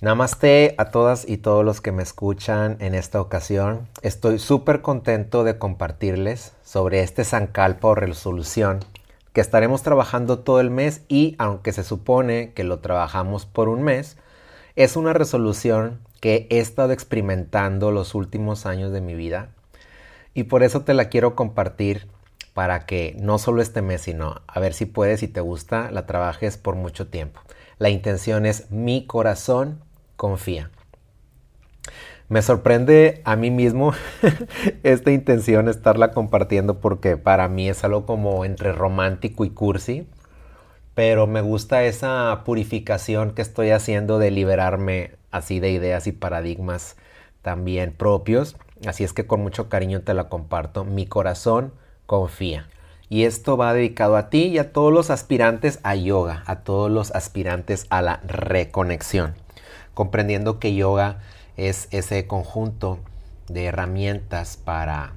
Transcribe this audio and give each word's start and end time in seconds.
Namaste 0.00 0.76
a 0.78 0.92
todas 0.92 1.28
y 1.28 1.38
todos 1.38 1.64
los 1.64 1.80
que 1.80 1.90
me 1.90 2.04
escuchan 2.04 2.76
en 2.78 2.94
esta 2.94 3.20
ocasión. 3.20 3.88
Estoy 4.00 4.38
súper 4.38 4.80
contento 4.80 5.42
de 5.42 5.58
compartirles 5.58 6.52
sobre 6.62 7.02
este 7.02 7.24
Sankalpa 7.24 7.88
o 7.88 7.94
resolución 7.96 8.78
que 9.32 9.40
estaremos 9.40 9.82
trabajando 9.82 10.38
todo 10.38 10.60
el 10.60 10.70
mes 10.70 11.02
y 11.08 11.34
aunque 11.38 11.72
se 11.72 11.82
supone 11.82 12.52
que 12.52 12.62
lo 12.62 12.78
trabajamos 12.78 13.44
por 13.44 13.68
un 13.68 13.82
mes, 13.82 14.16
es 14.76 14.94
una 14.94 15.14
resolución 15.14 15.98
que 16.20 16.46
he 16.48 16.60
estado 16.60 16.92
experimentando 16.92 17.90
los 17.90 18.14
últimos 18.14 18.66
años 18.66 18.92
de 18.92 19.00
mi 19.00 19.16
vida 19.16 19.48
y 20.32 20.44
por 20.44 20.62
eso 20.62 20.82
te 20.82 20.94
la 20.94 21.08
quiero 21.08 21.34
compartir 21.34 22.06
para 22.54 22.86
que 22.86 23.16
no 23.18 23.38
solo 23.38 23.62
este 23.62 23.82
mes, 23.82 24.02
sino 24.02 24.42
a 24.46 24.60
ver 24.60 24.74
si 24.74 24.86
puedes 24.86 25.24
y 25.24 25.28
te 25.28 25.40
gusta, 25.40 25.90
la 25.90 26.06
trabajes 26.06 26.56
por 26.56 26.76
mucho 26.76 27.08
tiempo. 27.08 27.40
La 27.78 27.90
intención 27.90 28.46
es 28.46 28.70
mi 28.70 29.04
corazón 29.04 29.87
confía. 30.18 30.70
Me 32.28 32.42
sorprende 32.42 33.22
a 33.24 33.36
mí 33.36 33.50
mismo 33.50 33.94
esta 34.82 35.10
intención 35.12 35.66
estarla 35.66 36.10
compartiendo 36.10 36.78
porque 36.78 37.16
para 37.16 37.48
mí 37.48 37.70
es 37.70 37.84
algo 37.84 38.04
como 38.04 38.44
entre 38.44 38.72
romántico 38.72 39.46
y 39.46 39.50
cursi, 39.50 40.06
pero 40.94 41.26
me 41.26 41.40
gusta 41.40 41.84
esa 41.84 42.42
purificación 42.44 43.30
que 43.30 43.40
estoy 43.40 43.70
haciendo 43.70 44.18
de 44.18 44.30
liberarme 44.30 45.12
así 45.30 45.58
de 45.58 45.70
ideas 45.70 46.06
y 46.06 46.12
paradigmas 46.12 46.96
también 47.40 47.94
propios. 47.94 48.56
Así 48.86 49.04
es 49.04 49.14
que 49.14 49.26
con 49.26 49.40
mucho 49.40 49.70
cariño 49.70 50.02
te 50.02 50.12
la 50.12 50.28
comparto. 50.28 50.84
Mi 50.84 51.06
corazón 51.06 51.72
confía. 52.04 52.68
Y 53.08 53.24
esto 53.24 53.56
va 53.56 53.72
dedicado 53.72 54.16
a 54.16 54.28
ti 54.28 54.48
y 54.48 54.58
a 54.58 54.72
todos 54.72 54.92
los 54.92 55.08
aspirantes 55.08 55.78
a 55.82 55.94
yoga, 55.94 56.42
a 56.46 56.56
todos 56.56 56.90
los 56.90 57.10
aspirantes 57.12 57.86
a 57.88 58.02
la 58.02 58.20
reconexión 58.26 59.34
comprendiendo 59.98 60.60
que 60.60 60.76
yoga 60.76 61.18
es 61.56 61.88
ese 61.90 62.28
conjunto 62.28 63.00
de 63.48 63.64
herramientas 63.64 64.56
para 64.56 65.14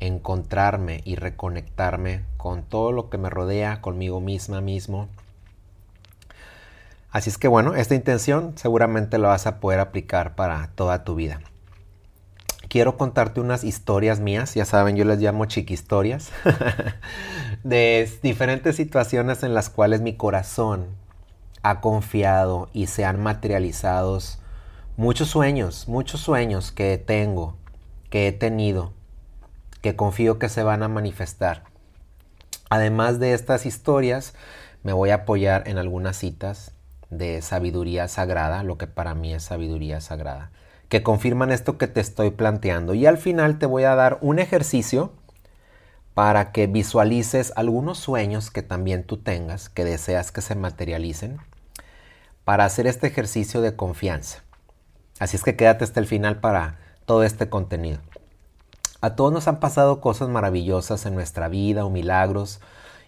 encontrarme 0.00 1.02
y 1.04 1.14
reconectarme 1.14 2.24
con 2.36 2.64
todo 2.64 2.90
lo 2.90 3.10
que 3.10 3.18
me 3.18 3.30
rodea, 3.30 3.80
conmigo 3.80 4.20
misma 4.20 4.60
mismo. 4.60 5.08
Así 7.12 7.30
es 7.30 7.38
que 7.38 7.46
bueno, 7.46 7.76
esta 7.76 7.94
intención 7.94 8.54
seguramente 8.56 9.18
la 9.18 9.28
vas 9.28 9.46
a 9.46 9.60
poder 9.60 9.78
aplicar 9.78 10.34
para 10.34 10.72
toda 10.74 11.04
tu 11.04 11.14
vida. 11.14 11.38
Quiero 12.68 12.96
contarte 12.96 13.40
unas 13.40 13.62
historias 13.62 14.18
mías, 14.18 14.52
ya 14.52 14.64
saben, 14.64 14.96
yo 14.96 15.04
les 15.04 15.20
llamo 15.20 15.44
chiquistorias, 15.44 16.32
de 17.62 18.10
diferentes 18.24 18.74
situaciones 18.74 19.44
en 19.44 19.54
las 19.54 19.70
cuales 19.70 20.00
mi 20.00 20.16
corazón 20.16 20.88
ha 21.62 21.80
confiado 21.80 22.68
y 22.72 22.86
se 22.86 23.04
han 23.04 23.22
materializado 23.22 24.18
muchos 24.96 25.28
sueños, 25.28 25.88
muchos 25.88 26.20
sueños 26.20 26.72
que 26.72 26.98
tengo, 26.98 27.56
que 28.10 28.28
he 28.28 28.32
tenido, 28.32 28.92
que 29.80 29.96
confío 29.96 30.38
que 30.38 30.48
se 30.48 30.62
van 30.62 30.82
a 30.82 30.88
manifestar. 30.88 31.64
Además 32.70 33.18
de 33.18 33.32
estas 33.32 33.64
historias, 33.64 34.34
me 34.82 34.92
voy 34.92 35.10
a 35.10 35.16
apoyar 35.16 35.68
en 35.68 35.78
algunas 35.78 36.16
citas 36.16 36.72
de 37.10 37.40
sabiduría 37.42 38.08
sagrada, 38.08 38.62
lo 38.62 38.76
que 38.76 38.86
para 38.86 39.14
mí 39.14 39.32
es 39.32 39.44
sabiduría 39.44 40.00
sagrada, 40.00 40.50
que 40.88 41.02
confirman 41.02 41.52
esto 41.52 41.78
que 41.78 41.86
te 41.86 42.00
estoy 42.00 42.30
planteando. 42.30 42.94
Y 42.94 43.06
al 43.06 43.18
final 43.18 43.58
te 43.58 43.66
voy 43.66 43.84
a 43.84 43.94
dar 43.94 44.18
un 44.20 44.38
ejercicio 44.38 45.12
para 46.14 46.50
que 46.52 46.66
visualices 46.66 47.52
algunos 47.54 47.98
sueños 47.98 48.50
que 48.50 48.62
también 48.62 49.04
tú 49.04 49.18
tengas, 49.18 49.68
que 49.68 49.84
deseas 49.84 50.32
que 50.32 50.40
se 50.40 50.56
materialicen, 50.56 51.38
para 52.48 52.64
hacer 52.64 52.86
este 52.86 53.08
ejercicio 53.08 53.60
de 53.60 53.76
confianza. 53.76 54.42
Así 55.18 55.36
es 55.36 55.42
que 55.42 55.54
quédate 55.54 55.84
hasta 55.84 56.00
el 56.00 56.06
final 56.06 56.40
para 56.40 56.78
todo 57.04 57.22
este 57.22 57.50
contenido. 57.50 57.98
A 59.02 59.16
todos 59.16 59.34
nos 59.34 59.48
han 59.48 59.60
pasado 59.60 60.00
cosas 60.00 60.30
maravillosas 60.30 61.04
en 61.04 61.14
nuestra 61.14 61.48
vida 61.48 61.84
o 61.84 61.90
milagros 61.90 62.62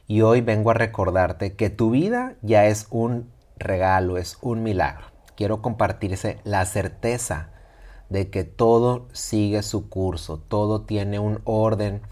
y 0.06 0.20
hoy 0.20 0.42
vengo 0.42 0.70
a 0.70 0.74
recordarte 0.74 1.56
que 1.56 1.70
tu 1.70 1.88
vida 1.88 2.34
ya 2.42 2.66
es 2.66 2.86
un 2.90 3.30
regalo, 3.56 4.18
es 4.18 4.36
un 4.42 4.62
milagro. 4.62 5.06
Quiero 5.36 5.62
compartirse 5.62 6.38
la 6.44 6.66
certeza 6.66 7.48
de 8.10 8.28
que 8.28 8.44
todo 8.44 9.08
sigue 9.12 9.62
su 9.62 9.88
curso, 9.88 10.36
todo 10.36 10.82
tiene 10.82 11.18
un 11.18 11.40
orden 11.44 12.02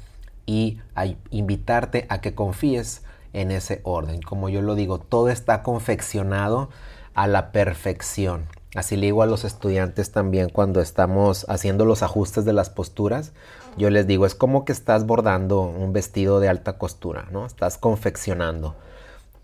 y 0.47 0.81
a 0.95 1.05
invitarte 1.29 2.07
a 2.09 2.23
que 2.23 2.35
confíes 2.35 3.03
en 3.35 3.51
ese 3.51 3.83
orden. 3.85 4.23
Como 4.23 4.49
yo 4.49 4.63
lo 4.63 4.75
digo, 4.75 4.99
todo 4.99 5.29
está 5.29 5.63
confeccionado 5.63 6.71
a 7.15 7.27
la 7.27 7.53
perfección. 7.53 8.47
Así 8.75 8.97
le 8.97 9.07
digo 9.07 9.23
a 9.23 9.27
los 9.27 9.45
estudiantes 9.45 10.13
también 10.13 10.51
cuando 10.51 10.81
estamos 10.81 11.47
haciendo 11.49 11.85
los 11.85 12.03
ajustes 12.03 12.45
de 12.45 12.53
las 12.53 12.71
posturas. 12.71 13.33
Yo 13.77 13.91
les 13.91 14.07
digo, 14.07 14.27
es 14.27 14.35
como 14.35 14.65
que 14.65 14.73
estás 14.73 15.07
bordando 15.07 15.63
un 15.63 15.93
vestido 15.93 16.41
de 16.41 16.49
alta 16.49 16.79
costura, 16.79 17.27
¿no? 17.31 17.47
Estás 17.47 17.79
confeccionando. 17.79 18.75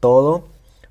Todo 0.00 0.44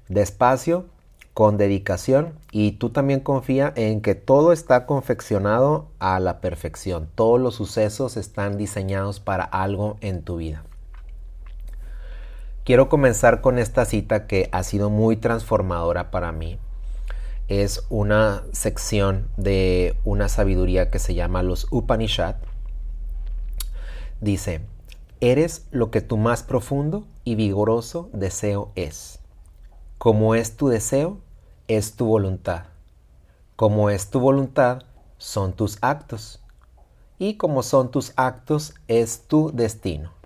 despacio, 0.09 0.85
con 1.33 1.57
dedicación 1.57 2.33
y 2.51 2.73
tú 2.73 2.89
también 2.91 3.19
confía 3.19 3.73
en 3.75 4.01
que 4.01 4.15
todo 4.15 4.53
está 4.53 4.85
confeccionado 4.85 5.87
a 5.99 6.19
la 6.19 6.39
perfección. 6.41 7.09
Todos 7.15 7.39
los 7.39 7.55
sucesos 7.55 8.17
están 8.17 8.57
diseñados 8.57 9.19
para 9.19 9.43
algo 9.43 9.97
en 10.01 10.21
tu 10.21 10.37
vida. 10.37 10.63
Quiero 12.63 12.87
comenzar 12.87 13.41
con 13.41 13.59
esta 13.59 13.83
cita 13.83 14.25
que 14.25 14.47
ha 14.53 14.63
sido 14.63 14.89
muy 14.89 15.17
transformadora 15.17 16.11
para 16.11 16.31
mí. 16.31 16.59
Es 17.49 17.85
una 17.89 18.43
sección 18.53 19.27
de 19.35 19.97
una 20.05 20.29
sabiduría 20.29 20.89
que 20.89 20.97
se 20.97 21.13
llama 21.13 21.43
los 21.43 21.67
Upanishad. 21.71 22.35
Dice, 24.21 24.61
eres 25.19 25.67
lo 25.71 25.91
que 25.91 25.99
tu 25.99 26.15
más 26.15 26.43
profundo 26.43 27.05
y 27.25 27.35
vigoroso 27.35 28.09
deseo 28.13 28.71
es. 28.75 29.19
Como 29.97 30.33
es 30.33 30.55
tu 30.55 30.69
deseo, 30.69 31.19
es 31.67 31.97
tu 31.97 32.05
voluntad. 32.05 32.67
Como 33.57 33.89
es 33.89 34.09
tu 34.09 34.21
voluntad, 34.21 34.83
son 35.17 35.51
tus 35.51 35.79
actos. 35.81 36.41
Y 37.19 37.35
como 37.35 37.61
son 37.61 37.91
tus 37.91 38.13
actos, 38.15 38.73
es 38.87 39.27
tu 39.27 39.51
destino. 39.53 40.22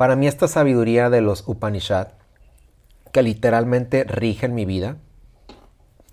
Para 0.00 0.16
mí 0.16 0.26
esta 0.26 0.48
sabiduría 0.48 1.10
de 1.10 1.20
los 1.20 1.46
Upanishad, 1.46 2.08
que 3.12 3.22
literalmente 3.22 4.04
rigen 4.04 4.54
mi 4.54 4.64
vida, 4.64 4.96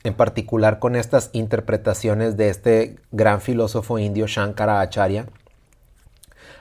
en 0.03 0.13
particular 0.13 0.79
con 0.79 0.97
estas 0.97 1.29
interpretaciones 1.31 2.35
de 2.35 2.49
este 2.49 2.97
gran 3.13 3.39
filósofo 3.39 3.97
indio 3.97 4.27
Shankara 4.27 4.81
Acharya, 4.81 5.27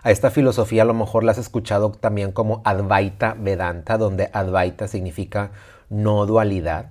a 0.05 0.13
esta 0.13 0.31
filosofía 0.31 0.83
a 0.83 0.85
lo 0.85 0.95
mejor 0.95 1.25
la 1.25 1.33
has 1.33 1.39
escuchado 1.39 1.91
también 1.91 2.31
como 2.31 2.63
Advaita 2.65 3.35
Vedanta, 3.37 3.99
donde 3.99 4.31
Advaita 4.33 4.87
significa 4.87 5.51
no 5.91 6.27
dualidad. 6.27 6.91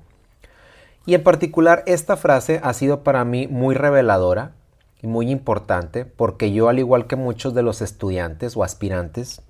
Y 1.06 1.13
en 1.13 1.24
particular 1.24 1.81
esta 1.85 2.18
frase 2.18 2.59
ha 2.62 2.74
sido 2.74 3.06
para 3.06 3.24
mí 3.24 3.47
muy 3.47 3.74
reveladora 3.74 4.51
y 5.01 5.07
muy 5.07 5.31
importante 5.31 6.03
porque 6.03 6.51
yo 6.51 6.68
al 6.68 6.79
igual 6.79 7.07
que 7.07 7.16
muchos 7.16 7.53
de 7.53 7.63
los 7.63 7.81
estudiantes 7.81 8.57
o 8.57 8.66
aspirantes, 8.66 9.41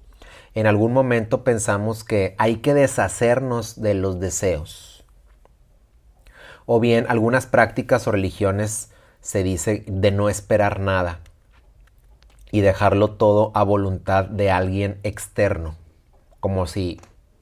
en 0.56 0.68
algún 0.68 0.94
momento 0.94 1.44
pensamos 1.44 2.04
que 2.04 2.34
hay 2.38 2.58
que 2.58 2.74
deshacernos 2.74 3.82
de 3.82 3.94
los 3.94 4.20
deseos. 4.20 5.04
O 6.66 6.80
bien 6.80 7.06
algunas 7.10 7.46
prácticas 7.46 8.08
o 8.08 8.12
religiones 8.12 8.90
se 9.20 9.44
dice 9.44 9.84
de 9.88 10.12
no 10.12 10.30
esperar 10.30 10.80
nada 10.80 11.20
y 12.52 12.62
dejarlo 12.62 13.12
todo 13.12 13.52
a 13.54 13.64
voluntad 13.64 14.26
de 14.26 14.50
alguien 14.50 14.98
externo, 15.04 15.76
como 16.40 16.68
si 16.68 17.02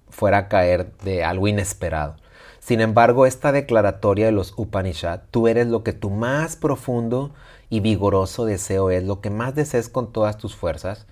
fuera 0.10 0.38
a 0.40 0.48
caer 0.48 0.92
de 1.04 1.24
algo 1.24 1.48
inesperado. 1.48 2.16
Sin 2.60 2.82
embargo, 2.82 3.26
esta 3.26 3.52
declaratoria 3.52 4.26
de 4.26 4.32
los 4.32 4.54
Upanishad, 4.58 5.22
tú 5.30 5.48
eres 5.48 5.68
lo 5.68 5.84
que 5.84 5.94
tu 5.94 6.10
más 6.10 6.56
profundo 6.56 7.32
y 7.70 7.82
vigoroso 7.82 8.46
deseo 8.46 8.90
es, 8.90 9.04
lo 9.04 9.22
que 9.22 9.30
más 9.30 9.54
desees 9.54 9.90
con 9.90 10.12
todas 10.12 10.38
tus 10.38 10.56
fuerzas, 10.56 11.06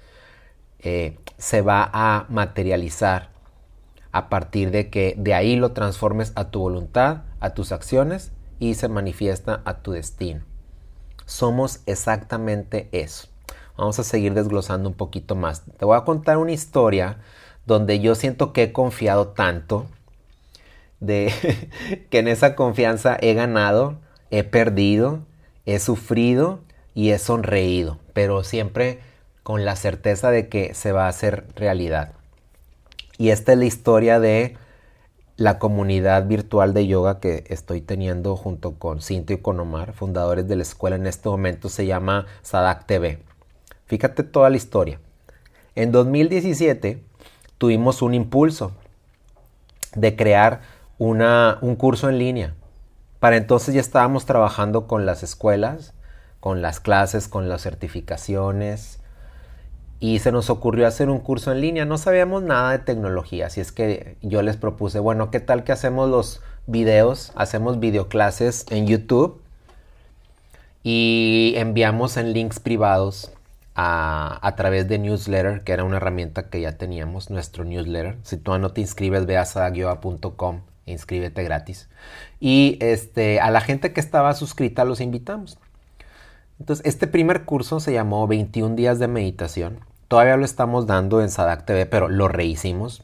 eh, 0.81 1.17
se 1.37 1.61
va 1.61 1.89
a 1.93 2.25
materializar 2.29 3.29
a 4.11 4.29
partir 4.29 4.71
de 4.71 4.89
que 4.89 5.15
de 5.17 5.33
ahí 5.33 5.55
lo 5.55 5.71
transformes 5.71 6.33
a 6.35 6.49
tu 6.49 6.59
voluntad, 6.59 7.23
a 7.39 7.53
tus 7.53 7.71
acciones 7.71 8.31
y 8.59 8.75
se 8.75 8.89
manifiesta 8.89 9.61
a 9.65 9.79
tu 9.79 9.91
destino. 9.91 10.43
Somos 11.25 11.81
exactamente 11.85 12.89
eso. 12.91 13.27
Vamos 13.77 13.97
a 13.99 14.03
seguir 14.03 14.33
desglosando 14.33 14.89
un 14.89 14.95
poquito 14.95 15.35
más. 15.35 15.63
Te 15.77 15.85
voy 15.85 15.97
a 15.97 16.03
contar 16.03 16.37
una 16.37 16.51
historia 16.51 17.19
donde 17.65 17.99
yo 17.99 18.15
siento 18.15 18.53
que 18.53 18.63
he 18.63 18.73
confiado 18.73 19.29
tanto, 19.29 19.87
de 20.99 21.33
que 22.09 22.19
en 22.19 22.27
esa 22.27 22.55
confianza 22.55 23.17
he 23.19 23.33
ganado, 23.33 23.99
he 24.29 24.43
perdido, 24.43 25.19
he 25.65 25.79
sufrido 25.79 26.59
y 26.93 27.11
he 27.11 27.17
sonreído, 27.17 27.97
pero 28.13 28.43
siempre 28.43 28.99
con 29.43 29.65
la 29.65 29.75
certeza 29.75 30.31
de 30.31 30.49
que 30.49 30.73
se 30.73 30.91
va 30.91 31.05
a 31.05 31.09
hacer 31.09 31.45
realidad. 31.55 32.13
Y 33.17 33.29
esta 33.29 33.53
es 33.53 33.57
la 33.57 33.65
historia 33.65 34.19
de 34.19 34.57
la 35.38 35.57
comunidad 35.57 36.27
virtual 36.27 36.73
de 36.73 36.88
yoga 36.88 37.19
que 37.19 37.45
estoy 37.47 37.81
teniendo 37.81 38.35
junto 38.35 38.75
con 38.75 39.01
Cinto 39.01 39.33
y 39.33 39.38
con 39.38 39.59
Omar, 39.59 39.93
fundadores 39.93 40.47
de 40.47 40.55
la 40.55 40.61
escuela 40.61 40.95
en 40.95 41.07
este 41.07 41.29
momento, 41.29 41.69
se 41.69 41.85
llama 41.85 42.27
Sadak 42.43 42.85
TV. 42.85 43.23
Fíjate 43.88 44.23
toda 44.23 44.49
la 44.49 44.57
historia. 44.57 44.99
En 45.75 45.91
2017 45.91 47.03
tuvimos 47.57 48.01
un 48.01 48.13
impulso 48.13 48.73
de 49.95 50.15
crear 50.15 50.61
una, 50.97 51.57
un 51.61 51.75
curso 51.75 52.09
en 52.09 52.19
línea. 52.19 52.53
Para 53.19 53.38
entonces 53.38 53.73
ya 53.73 53.81
estábamos 53.81 54.25
trabajando 54.25 54.88
con 54.88 55.05
las 55.05 55.23
escuelas, 55.23 55.93
con 56.39 56.61
las 56.61 56.79
clases, 56.79 57.27
con 57.27 57.49
las 57.49 57.63
certificaciones, 57.63 59.00
y 60.01 60.18
se 60.18 60.31
nos 60.31 60.50
ocurrió 60.50 60.88
hacer 60.88 61.09
un 61.09 61.19
curso 61.19 61.51
en 61.51 61.62
línea. 61.62 61.86
No 61.86 61.98
sabíamos 62.00 62.42
nada 62.42 62.71
de 62.71 62.80
tecnología, 62.80 63.45
así 63.45 63.62
es 63.62 63.71
que 63.71 64.18
yo 64.21 64.42
les 64.42 64.57
propuse, 64.57 65.00
bueno, 65.00 65.30
¿qué 65.30 65.39
tal 65.39 65.63
que 65.63 65.71
hacemos 65.71 66.09
los 66.09 66.42
videos? 66.65 67.31
Hacemos 67.36 67.80
videoclases 67.80 68.65
en 68.71 68.88
YouTube 68.88 69.39
y 70.83 71.53
enviamos 71.56 72.18
en 72.18 72.33
links 72.33 72.59
privados 72.59 73.31
a, 73.75 74.53
través 74.57 74.88
de 74.88 74.98
newsletter, 74.98 75.63
que 75.63 75.71
era 75.71 75.83
una 75.83 75.98
herramienta 75.98 76.50
que 76.50 76.62
ya 76.62 76.77
teníamos, 76.77 77.30
nuestro 77.30 77.63
newsletter. 77.63 78.18
Si 78.24 78.38
tú 78.38 78.57
no 78.57 78.71
te 78.71 78.81
inscribes, 78.81 79.27
ve 79.27 79.38
a 79.38 79.45
sadagyoa.com, 79.45 80.62
inscríbete 80.88 81.44
gratis. 81.44 81.89
Y 82.39 82.80
este, 82.81 83.39
a 83.39 83.51
la 83.51 83.62
gente 83.62 83.94
que 83.94 84.00
estaba 84.00 84.33
suscrita 84.33 84.83
los 84.83 85.00
invitamos. 85.00 85.59
Entonces, 86.59 86.86
este 86.88 87.06
primer 87.06 87.45
curso 87.45 87.80
se 87.80 87.94
llamó 87.94 88.27
21 88.27 88.75
días 88.75 88.98
de 88.98 89.07
meditación 89.07 89.90
Todavía 90.11 90.35
lo 90.35 90.43
estamos 90.43 90.87
dando 90.87 91.21
en 91.21 91.29
Sadak 91.29 91.63
TV, 91.63 91.85
pero 91.85 92.09
lo 92.09 92.27
rehicimos. 92.27 93.01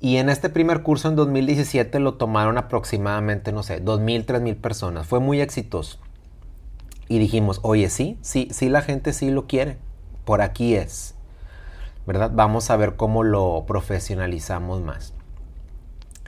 Y 0.00 0.16
en 0.16 0.30
este 0.30 0.48
primer 0.48 0.80
curso 0.80 1.08
en 1.08 1.16
2017 1.16 2.00
lo 2.00 2.14
tomaron 2.14 2.56
aproximadamente, 2.56 3.52
no 3.52 3.62
sé, 3.62 3.84
2.000, 3.84 4.24
3.000 4.24 4.56
personas. 4.56 5.06
Fue 5.06 5.20
muy 5.20 5.42
exitoso. 5.42 5.98
Y 7.08 7.18
dijimos, 7.18 7.60
oye, 7.62 7.90
sí, 7.90 8.16
sí, 8.22 8.48
sí, 8.52 8.70
la 8.70 8.80
gente 8.80 9.12
sí 9.12 9.30
lo 9.30 9.46
quiere. 9.46 9.76
Por 10.24 10.40
aquí 10.40 10.76
es. 10.76 11.14
¿Verdad? 12.06 12.30
Vamos 12.32 12.70
a 12.70 12.78
ver 12.78 12.96
cómo 12.96 13.22
lo 13.22 13.64
profesionalizamos 13.66 14.80
más. 14.80 15.12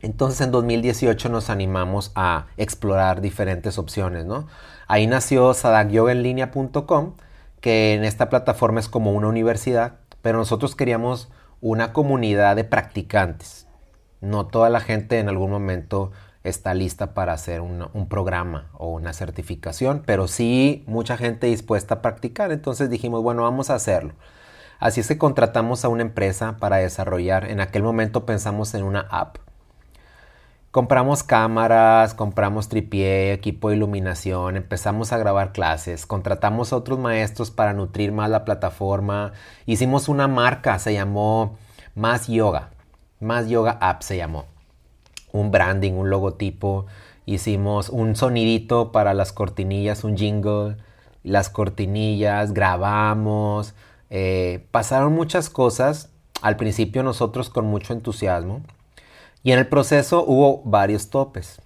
Entonces 0.03 0.43
en 0.43 0.51
2018 0.51 1.31
nos 1.31 1.49
animamos 1.49 2.13
a 2.15 2.49
explorar 2.59 3.23
diferentes 3.23 3.79
opciones, 3.79 4.27
¿no? 4.27 4.47
Ahí 4.89 5.07
nació 5.07 5.55
sadakyogaenlinea.com 5.55 7.15
que 7.67 7.95
en 7.95 8.05
esta 8.05 8.29
plataforma 8.29 8.79
es 8.79 8.89
como 8.89 9.11
una 9.11 9.27
universidad, 9.27 9.95
pero 10.23 10.39
nosotros 10.39 10.77
queríamos 10.77 11.33
una 11.61 11.93
comunidad 11.93 12.55
de 12.55 12.63
practicantes. 12.63 13.67
No 14.21 14.47
toda 14.47 14.71
la 14.71 14.79
gente 14.79 15.19
en 15.19 15.29
algún 15.29 15.51
momento 15.51 16.13
está 16.45 16.75
lista 16.75 17.13
para 17.13 17.33
hacer 17.33 17.63
un, 17.63 18.07
programa 18.09 18.71
o 18.75 18.93
una 18.93 19.13
certificación, 19.13 20.05
pero 20.07 20.29
sí 20.29 20.85
mucha 20.87 21.17
gente 21.17 21.49
dispuesta 21.49 21.95
a 21.95 22.03
practicar. 22.03 22.53
Entonces 22.53 22.89
dijimos, 22.89 23.25
bueno, 23.25 23.43
vamos 23.43 23.69
a 23.71 23.75
hacerlo. 23.75 24.15
Así 24.79 25.01
es 25.01 25.09
que 25.09 25.19
contratamos 25.19 25.85
a 25.85 25.89
una 25.89 26.03
empresa 26.03 26.59
para 26.61 26.77
desarrollar. 26.77 27.51
En 27.51 27.59
aquel 27.59 27.83
momento 27.83 28.25
pensamos 28.27 28.75
en 28.75 28.85
una 28.85 29.01
app 29.11 29.39
Compramos 30.77 31.23
cámaras, 31.23 32.13
compramos 32.13 32.69
tripié, 32.69 33.33
equipo 33.33 33.71
de 33.71 33.77
iluminación, 33.77 34.59
empezamos 34.59 35.11
a 35.11 35.17
grabar 35.17 35.55
clases, 35.55 36.05
contratamos 36.05 36.75
otros 36.75 36.99
maestros 36.99 37.51
para 37.51 37.73
nutrir 37.73 38.13
más 38.13 38.29
la 38.29 38.45
plataforma, 38.45 39.33
hicimos 39.65 40.07
una 40.07 40.29
marca, 40.29 40.79
se 40.79 40.93
llamó 40.93 41.57
Más 41.95 42.27
Yoga, 42.29 42.73
Más 43.21 43.49
Yoga 43.49 43.79
App 43.81 44.03
se 44.03 44.19
llamó, 44.19 44.45
un 45.33 45.51
branding, 45.51 45.95
un 45.95 46.11
logotipo, 46.11 46.85
hicimos 47.25 47.89
un 47.89 48.15
sonidito 48.15 48.93
para 48.93 49.15
las 49.15 49.33
cortinillas, 49.33 50.05
un 50.05 50.15
jingle, 50.19 50.77
las 51.23 51.49
cortinillas, 51.49 52.53
grabamos, 52.53 53.75
eh, 54.11 54.67
pasaron 54.73 55.15
muchas 55.15 55.49
cosas, 55.49 56.11
al 56.43 56.57
principio 56.59 57.03
nosotros 57.03 57.49
con 57.49 57.65
mucho 57.65 57.95
entusiasmo, 57.95 58.61
y 59.47 59.53
en 59.53 59.61
el 59.61 59.69
proceso 59.69 60.25
hubo 60.27 60.61
varios 60.65 61.09
topes. 61.09 61.63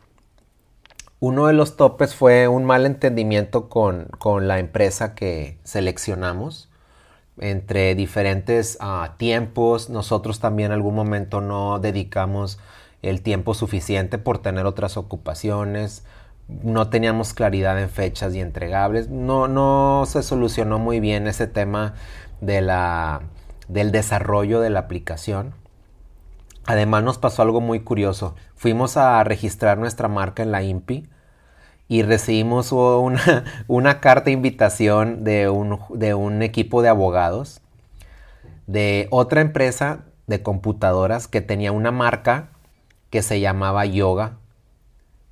Uno 1.18 1.46
de 1.46 1.54
los 1.54 1.78
topes 1.78 2.14
fue 2.14 2.46
un 2.46 2.66
mal 2.66 2.84
entendimiento 2.84 3.70
con, 3.70 4.10
la 4.46 4.58
empresa 4.58 5.14
que 5.14 5.56
seleccionamos 5.64 6.68
entre 7.38 7.94
diferentes 7.94 8.76
ah, 8.80 9.14
tiempos. 9.16 9.88
Nosotros 9.88 10.40
también 10.40 10.66
en 10.66 10.72
algún 10.72 10.94
momento 10.94 11.40
no 11.40 11.78
dedicamos 11.78 12.58
el 13.00 13.22
tiempo 13.22 13.54
suficiente 13.54 14.18
por 14.18 14.42
tener 14.42 14.66
otras 14.66 14.98
ocupaciones. 14.98 16.04
No 16.48 16.90
teníamos 16.90 17.32
claridad 17.32 17.80
en 17.80 17.88
fechas 17.88 18.34
y 18.34 18.40
entregables. 18.40 19.08
No, 19.08 19.48
no 19.48 20.04
se 20.06 20.22
solucionó 20.22 20.78
muy 20.78 21.00
bien 21.00 21.26
ese 21.26 21.46
tema 21.46 21.94
de 22.42 22.60
la, 22.60 23.22
del 23.68 23.90
desarrollo 23.90 24.60
de 24.60 24.68
la 24.68 24.80
aplicación. 24.80 25.54
Además 26.66 27.02
nos 27.02 27.18
pasó 27.18 27.42
algo 27.42 27.60
muy 27.60 27.80
curioso. 27.80 28.34
Fuimos 28.54 28.96
a 28.96 29.22
registrar 29.24 29.78
nuestra 29.78 30.08
marca 30.08 30.42
en 30.42 30.52
la 30.52 30.62
INPI 30.62 31.08
y 31.88 32.02
recibimos 32.02 32.72
una, 33.66 34.00
carta 34.00 34.26
de 34.26 34.30
invitación 34.32 35.24
de 35.24 35.48
un, 35.48 36.42
equipo 36.42 36.82
de 36.82 36.88
abogados 36.88 37.60
de 38.66 39.08
otra 39.10 39.40
empresa 39.40 40.04
de 40.28 40.42
computadoras 40.42 41.26
que 41.26 41.40
tenía 41.40 41.72
una 41.72 41.90
marca 41.90 42.50
que 43.10 43.22
se 43.22 43.40
llamaba 43.40 43.84
Yoga 43.86 44.38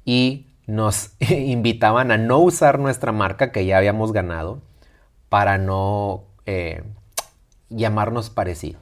y 0.04 0.46
nos 0.66 1.12
invitaban 1.20 2.10
a 2.10 2.18
no 2.18 2.38
usar 2.40 2.80
nuestra 2.80 3.12
marca 3.12 3.52
que 3.52 3.64
ya 3.64 3.78
habíamos 3.78 4.12
ganado 4.12 4.60
para 5.28 5.58
no 5.58 6.24
eh, 6.46 6.82
llamarnos 7.68 8.30
parecido 8.30 8.80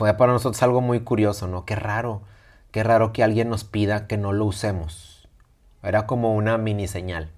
fue 0.00 0.14
para 0.14 0.32
nosotros 0.32 0.62
algo 0.62 0.80
muy 0.80 1.00
curioso, 1.00 1.46
¿no? 1.46 1.66
Qué 1.66 1.76
raro, 1.76 2.22
qué 2.70 2.82
raro 2.82 3.12
que 3.12 3.22
alguien 3.22 3.50
nos 3.50 3.64
pida 3.64 4.06
que 4.06 4.16
no 4.16 4.32
lo 4.32 4.46
usemos. 4.46 5.28
Era 5.82 6.06
como 6.06 6.34
una 6.34 6.56
mini 6.56 6.88
señal. 6.88 7.28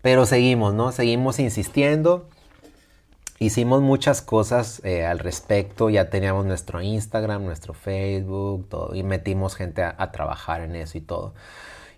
Pero 0.00 0.24
seguimos, 0.24 0.72
¿no? 0.72 0.90
Seguimos 0.90 1.38
insistiendo. 1.38 2.30
Hicimos 3.38 3.82
muchas 3.82 4.22
cosas 4.22 4.80
eh, 4.86 5.04
al 5.04 5.18
respecto, 5.18 5.90
ya 5.90 6.08
teníamos 6.08 6.46
nuestro 6.46 6.80
Instagram, 6.80 7.44
nuestro 7.44 7.74
Facebook, 7.74 8.66
todo, 8.70 8.94
y 8.94 9.02
metimos 9.02 9.54
gente 9.54 9.82
a, 9.82 9.94
a, 9.98 10.12
trabajar 10.12 10.62
en 10.62 10.76
eso 10.76 10.96
y 10.96 11.02
todo. 11.02 11.34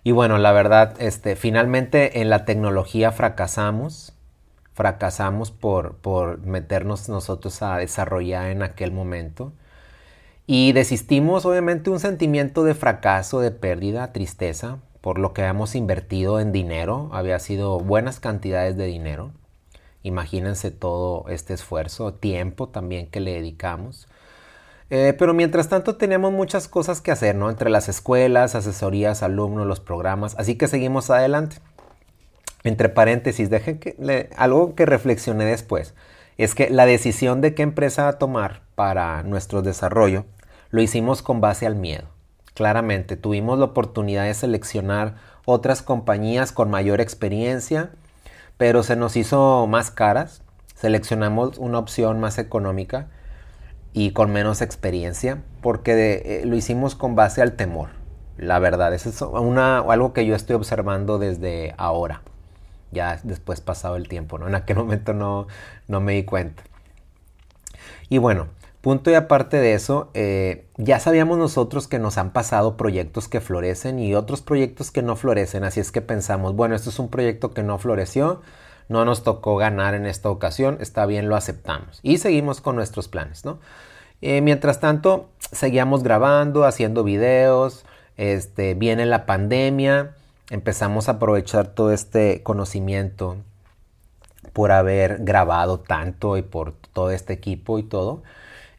Y 0.03 0.11
bueno, 0.11 0.39
la 0.39 0.51
verdad, 0.51 1.01
este, 1.01 1.37
finalmente 1.37 2.19
en 2.19 2.29
la 2.29 2.43
tecnología 2.43 3.13
fracasamos, 3.13 4.11
fracasamos 4.73 5.51
por, 5.51 5.95
por 5.97 6.39
meternos 6.39 7.09
nosotros 7.09 7.61
a 7.61 7.77
desarrollar 7.77 8.49
en 8.49 8.63
aquel 8.63 8.91
momento. 8.91 9.53
Y 10.45 10.73
desistimos, 10.73 11.45
obviamente, 11.45 11.89
un 11.89 11.99
sentimiento 11.99 12.63
de 12.63 12.75
fracaso, 12.75 13.39
de 13.39 13.51
pérdida, 13.51 14.11
tristeza, 14.11 14.79
por 14.99 15.19
lo 15.19 15.33
que 15.33 15.41
habíamos 15.41 15.75
invertido 15.75 16.39
en 16.39 16.51
dinero. 16.51 17.09
Había 17.13 17.39
sido 17.39 17.79
buenas 17.79 18.19
cantidades 18.19 18.75
de 18.75 18.85
dinero. 18.85 19.31
Imagínense 20.01 20.69
todo 20.71 21.25
este 21.29 21.53
esfuerzo, 21.53 22.13
tiempo 22.13 22.67
también 22.67 23.07
que 23.07 23.21
le 23.21 23.33
dedicamos. 23.33 24.07
Eh, 24.89 25.15
pero 25.17 25.33
mientras 25.33 25.69
tanto 25.69 25.95
teníamos 25.95 26.33
muchas 26.33 26.67
cosas 26.67 26.99
que 26.99 27.11
hacer, 27.11 27.35
¿no? 27.35 27.49
Entre 27.49 27.69
las 27.69 27.87
escuelas, 27.87 28.53
asesorías, 28.53 29.23
alumnos, 29.23 29.65
los 29.65 29.79
programas. 29.79 30.35
Así 30.37 30.55
que 30.57 30.67
seguimos 30.67 31.09
adelante 31.09 31.57
entre 32.63 32.89
paréntesis, 32.89 33.49
dejen 33.49 33.79
que, 33.79 34.29
algo 34.37 34.75
que 34.75 34.85
reflexioné 34.85 35.45
después, 35.45 35.93
es 36.37 36.55
que 36.55 36.69
la 36.69 36.85
decisión 36.85 37.41
de 37.41 37.53
qué 37.53 37.63
empresa 37.63 38.17
tomar 38.17 38.61
para 38.75 39.21
nuestro 39.23 39.61
desarrollo 39.61 40.25
lo 40.69 40.81
hicimos 40.81 41.21
con 41.21 41.41
base 41.41 41.65
al 41.65 41.75
miedo. 41.75 42.05
Claramente, 42.53 43.17
tuvimos 43.17 43.59
la 43.59 43.65
oportunidad 43.65 44.23
de 44.23 44.33
seleccionar 44.33 45.15
otras 45.45 45.81
compañías 45.81 46.51
con 46.51 46.69
mayor 46.69 47.01
experiencia, 47.01 47.91
pero 48.57 48.83
se 48.83 48.95
nos 48.95 49.15
hizo 49.15 49.67
más 49.67 49.91
caras. 49.91 50.41
Seleccionamos 50.75 51.57
una 51.57 51.79
opción 51.79 52.19
más 52.19 52.37
económica 52.37 53.07
y 53.91 54.11
con 54.11 54.31
menos 54.31 54.61
experiencia, 54.61 55.43
porque 55.61 56.21
eh, 56.25 56.45
lo 56.45 56.55
hicimos 56.55 56.95
con 56.95 57.15
base 57.15 57.41
al 57.41 57.53
temor. 57.53 57.89
La 58.37 58.57
verdad, 58.59 58.93
eso 58.93 59.09
es 59.09 59.21
una, 59.21 59.79
algo 59.79 60.13
que 60.13 60.25
yo 60.25 60.35
estoy 60.35 60.55
observando 60.55 61.19
desde 61.19 61.75
ahora 61.77 62.21
ya 62.93 63.19
después 63.23 63.61
pasado 63.61 63.95
el 63.95 64.07
tiempo, 64.07 64.37
¿no? 64.37 64.47
En 64.47 64.55
aquel 64.55 64.77
momento 64.83 65.13
no, 65.13 65.47
no 65.87 66.01
me 66.01 66.13
di 66.13 66.23
cuenta. 66.23 66.63
Y 68.09 68.19
bueno, 68.19 68.47
punto 68.81 69.09
y 69.11 69.15
aparte 69.15 69.57
de 69.57 69.73
eso, 69.73 70.11
eh, 70.13 70.67
ya 70.77 70.99
sabíamos 70.99 71.37
nosotros 71.37 71.87
que 71.87 71.99
nos 71.99 72.17
han 72.17 72.31
pasado 72.31 72.77
proyectos 72.77 73.27
que 73.27 73.41
florecen 73.41 73.99
y 73.99 74.13
otros 74.13 74.41
proyectos 74.41 74.91
que 74.91 75.01
no 75.01 75.15
florecen, 75.15 75.63
así 75.63 75.79
es 75.79 75.91
que 75.91 76.01
pensamos, 76.01 76.55
bueno, 76.55 76.75
esto 76.75 76.89
es 76.89 76.99
un 76.99 77.09
proyecto 77.09 77.53
que 77.53 77.63
no 77.63 77.77
floreció, 77.79 78.41
no 78.89 79.05
nos 79.05 79.23
tocó 79.23 79.55
ganar 79.55 79.93
en 79.95 80.05
esta 80.05 80.29
ocasión, 80.29 80.77
está 80.81 81.05
bien, 81.05 81.29
lo 81.29 81.35
aceptamos 81.35 81.99
y 82.03 82.17
seguimos 82.17 82.61
con 82.61 82.75
nuestros 82.75 83.07
planes, 83.07 83.45
¿no? 83.45 83.59
Eh, 84.21 84.41
mientras 84.41 84.79
tanto, 84.79 85.29
seguíamos 85.51 86.03
grabando, 86.03 86.63
haciendo 86.65 87.03
videos, 87.03 87.85
este, 88.15 88.73
viene 88.73 89.05
la 89.05 89.25
pandemia, 89.25 90.15
empezamos 90.49 91.07
a 91.09 91.13
aprovechar 91.13 91.67
todo 91.67 91.91
este 91.91 92.43
conocimiento 92.43 93.37
por 94.53 94.71
haber 94.71 95.23
grabado 95.23 95.79
tanto 95.79 96.37
y 96.37 96.41
por 96.41 96.73
todo 96.93 97.11
este 97.11 97.33
equipo 97.33 97.79
y 97.79 97.83
todo. 97.83 98.23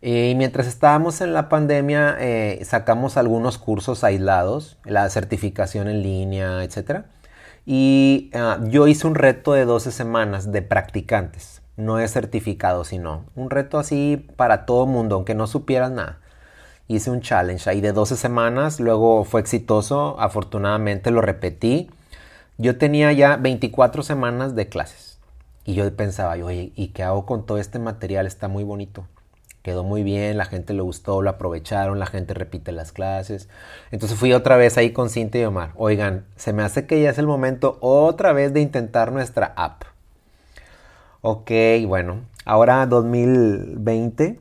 Y 0.02 0.34
mientras 0.36 0.66
estábamos 0.66 1.22
en 1.22 1.32
la 1.32 1.48
pandemia, 1.48 2.16
eh, 2.20 2.60
sacamos 2.64 3.16
algunos 3.16 3.56
cursos 3.56 4.04
aislados, 4.04 4.76
la 4.84 5.08
certificación 5.08 5.88
en 5.88 6.02
línea, 6.02 6.62
etc. 6.62 7.06
Y 7.64 8.30
ah, 8.34 8.58
yo 8.64 8.86
hice 8.86 9.06
un 9.06 9.14
reto 9.14 9.54
de 9.54 9.64
12 9.64 9.90
semanas 9.92 10.52
de 10.52 10.60
practicantes. 10.60 11.62
No 11.76 11.98
es 11.98 12.12
certificado, 12.12 12.84
sino 12.84 13.24
un 13.34 13.48
reto 13.48 13.78
así 13.78 14.28
para 14.36 14.66
todo 14.66 14.86
mundo, 14.86 15.16
aunque 15.16 15.34
no 15.34 15.46
supieras 15.46 15.90
nada. 15.90 16.20
Hice 16.88 17.10
un 17.10 17.20
challenge 17.20 17.68
ahí 17.68 17.80
de 17.80 17.92
12 17.92 18.16
semanas, 18.16 18.80
luego 18.80 19.24
fue 19.24 19.40
exitoso, 19.40 20.16
afortunadamente 20.18 21.10
lo 21.10 21.20
repetí. 21.20 21.90
Yo 22.58 22.78
tenía 22.78 23.12
ya 23.12 23.36
24 23.36 24.02
semanas 24.02 24.54
de 24.54 24.68
clases. 24.68 25.18
Y 25.64 25.74
yo 25.74 25.94
pensaba, 25.96 26.34
oye, 26.34 26.72
¿y 26.76 26.88
qué 26.88 27.02
hago 27.02 27.24
con 27.26 27.46
todo 27.46 27.58
este 27.58 27.78
material? 27.78 28.26
Está 28.26 28.48
muy 28.48 28.64
bonito 28.64 29.06
quedó 29.64 29.82
muy 29.82 30.02
bien, 30.02 30.36
la 30.36 30.44
gente 30.44 30.74
le 30.74 30.82
gustó, 30.82 31.22
lo 31.22 31.30
aprovecharon, 31.30 31.98
la 31.98 32.04
gente 32.04 32.34
repite 32.34 32.70
las 32.70 32.92
clases. 32.92 33.48
Entonces 33.90 34.18
fui 34.18 34.34
otra 34.34 34.58
vez 34.58 34.76
ahí 34.76 34.92
con 34.92 35.08
Cintia 35.08 35.40
y 35.40 35.44
Omar. 35.46 35.72
Oigan, 35.76 36.26
se 36.36 36.52
me 36.52 36.62
hace 36.62 36.86
que 36.86 37.00
ya 37.00 37.08
es 37.08 37.16
el 37.16 37.26
momento 37.26 37.78
otra 37.80 38.34
vez 38.34 38.52
de 38.52 38.60
intentar 38.60 39.10
nuestra 39.10 39.54
app. 39.56 39.84
Ok, 41.22 41.50
bueno, 41.86 42.20
ahora 42.44 42.84
2020, 42.84 44.38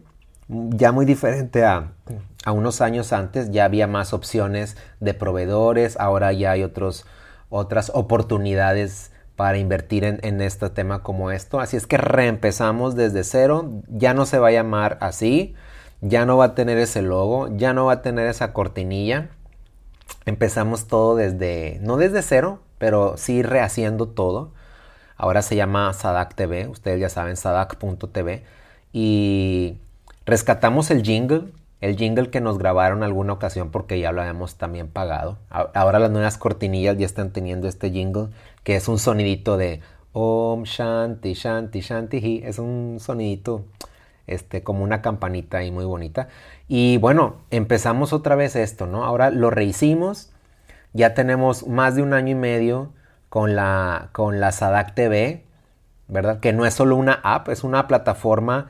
ya 0.49 0.91
muy 0.91 1.05
diferente 1.05 1.63
a, 1.63 1.93
a 2.45 2.51
unos 2.51 2.81
años 2.81 3.13
antes, 3.13 3.51
ya 3.51 3.65
había 3.65 3.87
más 3.87 4.13
opciones 4.13 4.77
de 4.99 5.13
proveedores, 5.13 5.97
ahora 5.99 6.33
ya 6.33 6.51
hay 6.51 6.63
otros, 6.63 7.05
otras 7.49 7.91
oportunidades 7.93 9.11
para 9.35 9.57
invertir 9.57 10.03
en, 10.03 10.41
este 10.41 10.69
tema 10.69 11.01
como 11.01 11.31
esto. 11.31 11.59
Así 11.59 11.77
es 11.77 11.87
que 11.87 11.97
reempezamos 11.97 12.95
desde 12.95 13.23
cero. 13.23 13.69
Ya 13.87 14.13
no 14.13 14.25
se 14.25 14.39
va 14.39 14.49
a 14.49 14.51
llamar 14.51 14.97
así. 15.01 15.55
Ya 16.01 16.25
no 16.25 16.37
va 16.37 16.45
a 16.45 16.55
tener 16.55 16.77
ese 16.77 17.01
logo. 17.01 17.49
Ya 17.57 17.73
no 17.73 17.85
va 17.85 17.93
a 17.93 18.01
tener 18.01 18.27
esa 18.27 18.53
cortinilla. 18.53 19.29
Empezamos 20.25 20.87
todo 20.87 21.15
desde, 21.15 21.79
no 21.81 21.97
desde 21.97 22.21
cero, 22.21 22.59
pero 22.77 23.17
sí 23.17 23.41
rehaciendo 23.41 24.07
todo. 24.07 24.53
Ahora 25.17 25.41
se 25.41 25.55
llama 25.55 25.91
Sadak 25.93 26.35
TV. 26.35 26.67
Ustedes 26.67 26.99
ya 26.99 27.09
saben, 27.09 27.35
sadak.tv. 27.35 28.43
Y 28.91 29.77
rescatamos 30.25 30.91
el 30.91 31.01
jingle. 31.01 31.45
El 31.83 31.97
jingle 31.97 32.29
que 32.29 32.39
nos 32.39 32.59
grabaron 32.59 33.03
alguna 33.03 33.33
ocasión 33.33 33.69
porque 33.69 33.99
ya 33.99 34.13
lo 34.13 34.21
habíamos 34.21 34.55
también 34.55 34.87
pagado. 34.87 35.37
Ahora 35.49 35.99
las 35.99 36.11
nuevas 36.11 36.37
cortinillas 36.37 36.97
ya 36.97 37.05
están 37.05 37.31
teniendo 37.31 37.67
este 37.67 37.91
jingle 37.91 38.29
que 38.63 38.77
es 38.77 38.87
un 38.87 38.99
sonidito 38.99 39.57
de 39.57 39.81
Om 40.13 40.63
Shanti 40.63 41.33
Shanti 41.33 41.81
Shanti 41.81 42.41
Es 42.45 42.57
un 42.57 42.99
sonidito 43.01 43.65
este, 44.27 44.63
como 44.63 44.81
una 44.81 45.01
campanita 45.01 45.57
ahí 45.57 45.71
muy 45.71 45.83
bonita. 45.83 46.29
Y 46.69 46.99
bueno, 46.99 47.41
empezamos 47.51 48.13
otra 48.13 48.37
vez 48.37 48.55
esto, 48.55 48.87
¿no? 48.87 49.03
Ahora 49.03 49.29
lo 49.29 49.49
rehicimos. 49.49 50.31
Ya 50.93 51.13
tenemos 51.13 51.67
más 51.67 51.95
de 51.95 52.01
un 52.01 52.13
año 52.13 52.31
y 52.31 52.35
medio 52.35 52.93
con 53.27 53.57
la, 53.57 54.07
con 54.13 54.39
la 54.39 54.53
Sadak 54.53 54.95
TV, 54.95 55.43
¿verdad? 56.07 56.39
Que 56.39 56.53
no 56.53 56.65
es 56.65 56.75
solo 56.75 56.95
una 56.95 57.19
app, 57.23 57.49
es 57.49 57.65
una 57.65 57.89
plataforma 57.89 58.69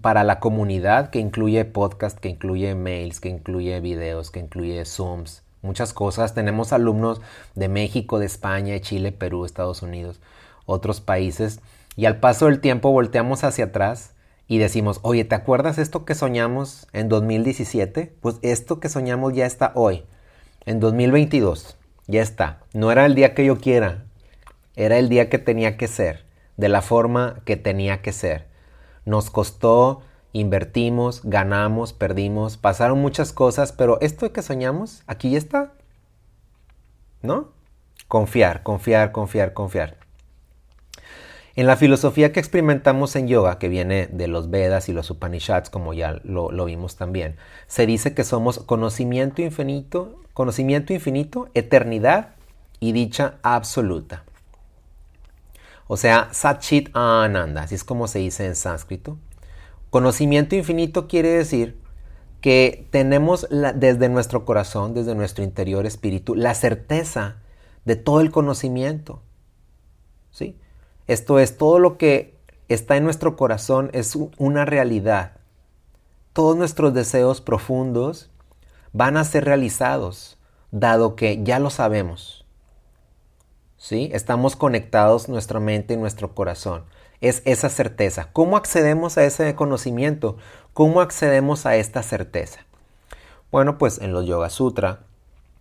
para 0.00 0.24
la 0.24 0.40
comunidad 0.40 1.10
que 1.10 1.18
incluye 1.18 1.64
podcast, 1.64 2.18
que 2.18 2.28
incluye 2.28 2.74
mails, 2.74 3.20
que 3.20 3.28
incluye 3.28 3.80
videos, 3.80 4.30
que 4.30 4.40
incluye 4.40 4.84
Zooms, 4.84 5.42
muchas 5.62 5.92
cosas. 5.92 6.34
Tenemos 6.34 6.72
alumnos 6.72 7.20
de 7.54 7.68
México, 7.68 8.18
de 8.18 8.26
España, 8.26 8.72
de 8.72 8.80
Chile, 8.80 9.12
Perú, 9.12 9.44
Estados 9.44 9.82
Unidos, 9.82 10.20
otros 10.64 11.00
países. 11.00 11.60
Y 11.96 12.06
al 12.06 12.20
paso 12.20 12.46
del 12.46 12.60
tiempo 12.60 12.90
volteamos 12.90 13.44
hacia 13.44 13.66
atrás 13.66 14.12
y 14.48 14.58
decimos, 14.58 15.00
oye, 15.02 15.24
¿te 15.24 15.34
acuerdas 15.34 15.78
esto 15.78 16.04
que 16.04 16.14
soñamos 16.14 16.86
en 16.92 17.08
2017? 17.08 18.14
Pues 18.20 18.36
esto 18.42 18.80
que 18.80 18.88
soñamos 18.88 19.34
ya 19.34 19.46
está 19.46 19.72
hoy, 19.74 20.04
en 20.64 20.80
2022. 20.80 21.76
Ya 22.06 22.22
está. 22.22 22.60
No 22.72 22.92
era 22.92 23.06
el 23.06 23.14
día 23.14 23.34
que 23.34 23.44
yo 23.44 23.58
quiera, 23.58 24.04
era 24.76 24.98
el 24.98 25.08
día 25.08 25.28
que 25.28 25.38
tenía 25.38 25.76
que 25.76 25.88
ser, 25.88 26.24
de 26.56 26.68
la 26.68 26.82
forma 26.82 27.40
que 27.44 27.56
tenía 27.56 28.02
que 28.02 28.12
ser. 28.12 28.45
Nos 29.06 29.30
costó 29.30 30.02
invertimos, 30.38 31.22
ganamos, 31.24 31.92
perdimos, 31.92 32.58
pasaron 32.58 33.00
muchas 33.00 33.32
cosas, 33.32 33.72
pero 33.72 33.98
esto 34.00 34.30
que 34.32 34.42
soñamos, 34.42 35.02
aquí 35.06 35.30
ya 35.30 35.38
está. 35.38 35.72
¿No? 37.22 37.48
Confiar, 38.06 38.62
confiar, 38.62 39.12
confiar, 39.12 39.54
confiar. 39.54 39.96
En 41.54 41.66
la 41.66 41.76
filosofía 41.76 42.32
que 42.32 42.40
experimentamos 42.40 43.16
en 43.16 43.28
yoga, 43.28 43.58
que 43.58 43.70
viene 43.70 44.08
de 44.08 44.28
los 44.28 44.50
Vedas 44.50 44.90
y 44.90 44.92
los 44.92 45.10
Upanishads, 45.10 45.70
como 45.70 45.94
ya 45.94 46.20
lo, 46.22 46.50
lo, 46.50 46.66
vimos 46.66 46.96
también, 46.96 47.36
se 47.66 47.86
dice 47.86 48.12
que 48.12 48.24
somos 48.24 48.58
conocimiento 48.58 49.40
infinito, 49.40 50.20
conocimiento 50.34 50.92
infinito, 50.92 51.48
eternidad 51.54 52.34
y 52.78 52.92
dicha 52.92 53.36
absoluta. 53.42 54.24
O 55.88 55.96
sea, 55.96 56.28
Satchit 56.32 56.90
Ananda, 56.94 57.62
así 57.62 57.74
es 57.74 57.84
como 57.84 58.08
se 58.08 58.18
dice 58.18 58.46
en 58.46 58.56
sánscrito. 58.56 59.18
Conocimiento 59.90 60.56
infinito 60.56 61.06
quiere 61.06 61.30
decir 61.30 61.80
que 62.40 62.86
tenemos 62.90 63.46
desde 63.50 64.08
nuestro 64.08 64.44
corazón, 64.44 64.94
desde 64.94 65.14
nuestro 65.14 65.44
interior 65.44 65.86
espíritu, 65.86 66.34
la 66.34 66.54
certeza 66.54 67.36
de 67.84 67.96
todo 67.96 68.20
el 68.20 68.30
conocimiento. 68.30 69.22
¿Sí? 70.30 70.58
Esto 71.06 71.38
es, 71.38 71.56
todo 71.56 71.78
lo 71.78 71.98
que 71.98 72.36
está 72.68 72.96
en 72.96 73.04
nuestro 73.04 73.36
corazón 73.36 73.90
es 73.92 74.16
una 74.38 74.64
realidad. 74.64 75.32
Todos 76.32 76.56
nuestros 76.56 76.92
deseos 76.94 77.40
profundos 77.40 78.30
van 78.92 79.16
a 79.16 79.24
ser 79.24 79.44
realizados, 79.44 80.38
dado 80.70 81.16
que 81.16 81.42
ya 81.42 81.58
lo 81.58 81.70
sabemos. 81.70 82.45
Estamos 83.78 84.56
conectados 84.56 85.28
nuestra 85.28 85.60
mente 85.60 85.94
y 85.94 85.96
nuestro 85.96 86.34
corazón 86.34 86.84
es 87.20 87.42
esa 87.44 87.68
certeza. 87.68 88.28
¿Cómo 88.32 88.56
accedemos 88.56 89.18
a 89.18 89.24
ese 89.24 89.54
conocimiento? 89.54 90.36
¿Cómo 90.72 91.00
accedemos 91.00 91.66
a 91.66 91.76
esta 91.76 92.02
certeza? 92.02 92.60
Bueno, 93.50 93.78
pues 93.78 94.00
en 94.00 94.12
los 94.12 94.26
Yoga 94.26 94.50
Sutra 94.50 95.00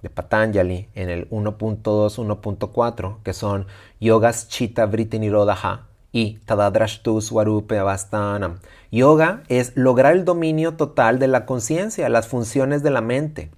de 0.01 0.10
Patanjali, 0.10 0.88
en 0.95 1.10
el 1.10 1.29
1.2, 1.29 1.81
1.4, 1.84 3.17
que 3.24 3.34
son 3.34 3.67
Yogas 4.00 4.48
Chitta 4.50 4.86
Vritti 4.86 5.19
Nirodha 5.19 5.86
y 6.12 6.39
Tadadrashtu 6.45 7.22
Swarupe 7.22 7.77
Avastanam. 7.77 8.60
Yoga 8.91 9.43
es 9.48 9.75
lograr 9.75 10.13
el 10.13 10.25
dominio 10.25 10.75
total 10.75 11.19
de 11.19 11.27
la 11.27 11.45
conciencia, 11.45 12.10
las 12.10 12.27
funciones 12.27 12.84
de 12.84 12.91
la 12.91 13.01
mente. 13.01 13.51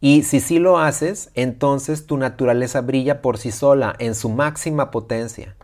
Y 0.00 0.22
si 0.24 0.40
sí 0.40 0.58
lo 0.58 0.78
haces, 0.78 1.30
entonces 1.34 2.06
tu 2.06 2.16
naturaleza 2.16 2.80
brilla 2.80 3.22
por 3.22 3.38
sí 3.38 3.50
sola 3.50 3.94
en 3.98 4.14
su 4.14 4.28
máxima 4.28 4.90
potencia. 4.90 5.56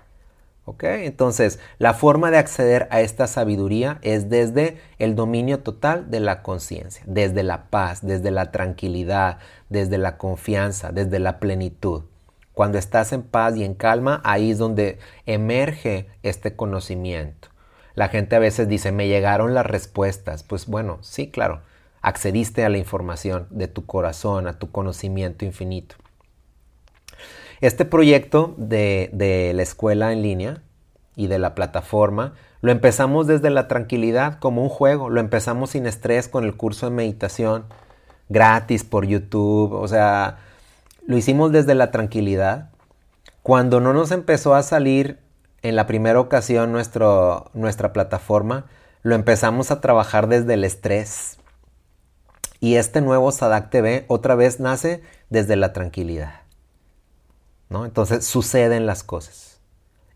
Entonces, 0.81 1.59
la 1.79 1.93
forma 1.93 2.31
de 2.31 2.39
acceder 2.39 2.87
a 2.91 3.01
esta 3.01 3.27
sabiduría 3.27 3.99
es 4.03 4.31
desde 4.31 4.81
el 4.99 5.17
dominio 5.17 5.61
total 5.61 6.11
de 6.11 6.21
la 6.21 6.43
conciencia, 6.43 7.03
desde 7.07 7.43
la 7.43 7.65
paz, 7.65 8.01
desde 8.07 8.31
la 8.31 8.53
tranquilidad, 8.53 9.39
desde 9.69 9.99
la 9.99 10.17
confianza, 10.19 10.93
desde 10.93 11.19
la 11.19 11.41
plenitud. 11.41 12.05
Cuando 12.53 12.79
estás 12.79 13.12
en 13.12 13.23
paz 13.23 13.57
y 13.57 13.65
en 13.65 13.75
calma, 13.75 14.21
ahí 14.25 14.53
es 14.53 14.59
donde 14.59 14.99
emerge 15.27 16.09
este 16.23 16.55
conocimiento. 16.55 17.49
La 17.95 18.09
gente 18.09 18.37
a 18.37 18.41
veces 18.41 18.69
dice, 18.69 18.93
me 18.93 19.09
llegaron 19.09 19.55
las 19.55 19.67
respuestas. 19.67 20.43
Pues 20.45 20.67
bueno, 20.67 20.99
sí, 21.03 21.31
claro, 21.31 21.62
accediste 22.02 22.64
a 22.64 22.68
la 22.68 22.78
información 22.78 23.47
de 23.50 23.68
tu 23.68 23.87
corazón, 23.87 24.49
a 24.49 24.59
tu 24.59 24.71
conocimiento 24.71 25.44
infinito. 25.44 25.94
Este 27.61 27.85
proyecto 27.85 28.54
de, 28.59 29.52
la 29.54 29.62
escuela 29.62 30.12
en 30.12 30.23
línea 30.23 30.62
y 31.14 31.28
de 31.28 31.38
la 31.38 31.54
plataforma 31.54 32.35
lo 32.61 32.73
empezamos 32.73 33.28
desde 33.28 33.50
la 33.50 33.68
tranquilidad 33.68 34.38
como 34.40 34.62
un 34.62 34.68
juego, 34.68 35.11
lo 35.11 35.21
empezamos 35.21 35.71
sin 35.71 35.87
estrés 35.87 36.28
con 36.28 36.44
el 36.44 36.56
curso 36.56 36.87
de 36.87 36.97
meditación 36.97 37.64
gratis 38.28 38.82
por 38.82 39.06
YouTube, 39.06 39.73
o 39.73 39.87
sea, 39.87 40.38
lo 41.06 41.16
hicimos 41.16 41.52
desde 41.52 41.75
la 41.75 41.90
tranquilidad. 41.90 42.71
Cuando 43.42 43.80
no 43.80 43.92
nos 43.92 44.11
empezó 44.11 44.54
a 44.54 44.62
salir 44.62 45.18
en 45.62 45.76
la 45.76 45.87
primera 45.87 46.18
ocasión 46.21 46.73
nuestro, 46.73 47.50
nuestra 47.52 47.92
plataforma, 47.92 48.66
lo 49.02 49.14
empezamos 49.14 49.71
a 49.71 49.80
trabajar 49.80 50.28
desde 50.28 50.54
el 50.54 50.64
estrés. 50.64 51.38
Y 52.62 52.76
este 52.76 53.00
nuevo 53.00 53.33
Sadak 53.33 53.71
TV 53.71 54.04
otra 54.07 54.37
vez 54.37 54.61
nace 54.61 55.02
desde 55.31 55.57
la 55.57 55.73
tranquilidad. 55.73 56.42
Entonces 57.71 58.25
suceden 58.25 58.87
las 58.87 59.02
cosas. 59.02 59.59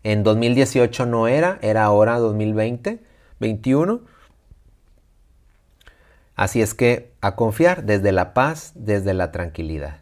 En 0.01 0.23
2018 0.23 1.05
no 1.07 1.27
era, 1.27 1.59
era 1.61 1.83
ahora 1.83 2.17
2020, 2.19 3.03
21. 3.41 3.99
Así 6.37 6.61
es 6.61 6.73
que 6.73 7.11
a 7.19 7.35
confiar 7.35 7.83
desde 7.83 8.13
la 8.13 8.33
paz, 8.33 8.71
desde 8.75 9.13
la 9.13 9.33
tranquilidad. 9.33 9.99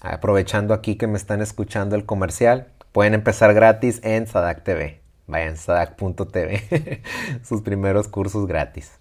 Aprovechando 0.00 0.72
aquí 0.72 0.96
que 0.96 1.06
me 1.06 1.18
están 1.18 1.42
escuchando 1.42 1.96
el 1.96 2.06
comercial, 2.06 2.72
pueden 2.92 3.12
empezar 3.12 3.52
gratis 3.52 4.00
en 4.04 4.26
Sadak 4.26 4.64
TV. 4.64 5.02
Vayan 5.26 5.58
sadak.tv, 5.58 7.02
sus 7.44 7.60
primeros 7.60 8.08
cursos 8.08 8.46
gratis. 8.46 8.92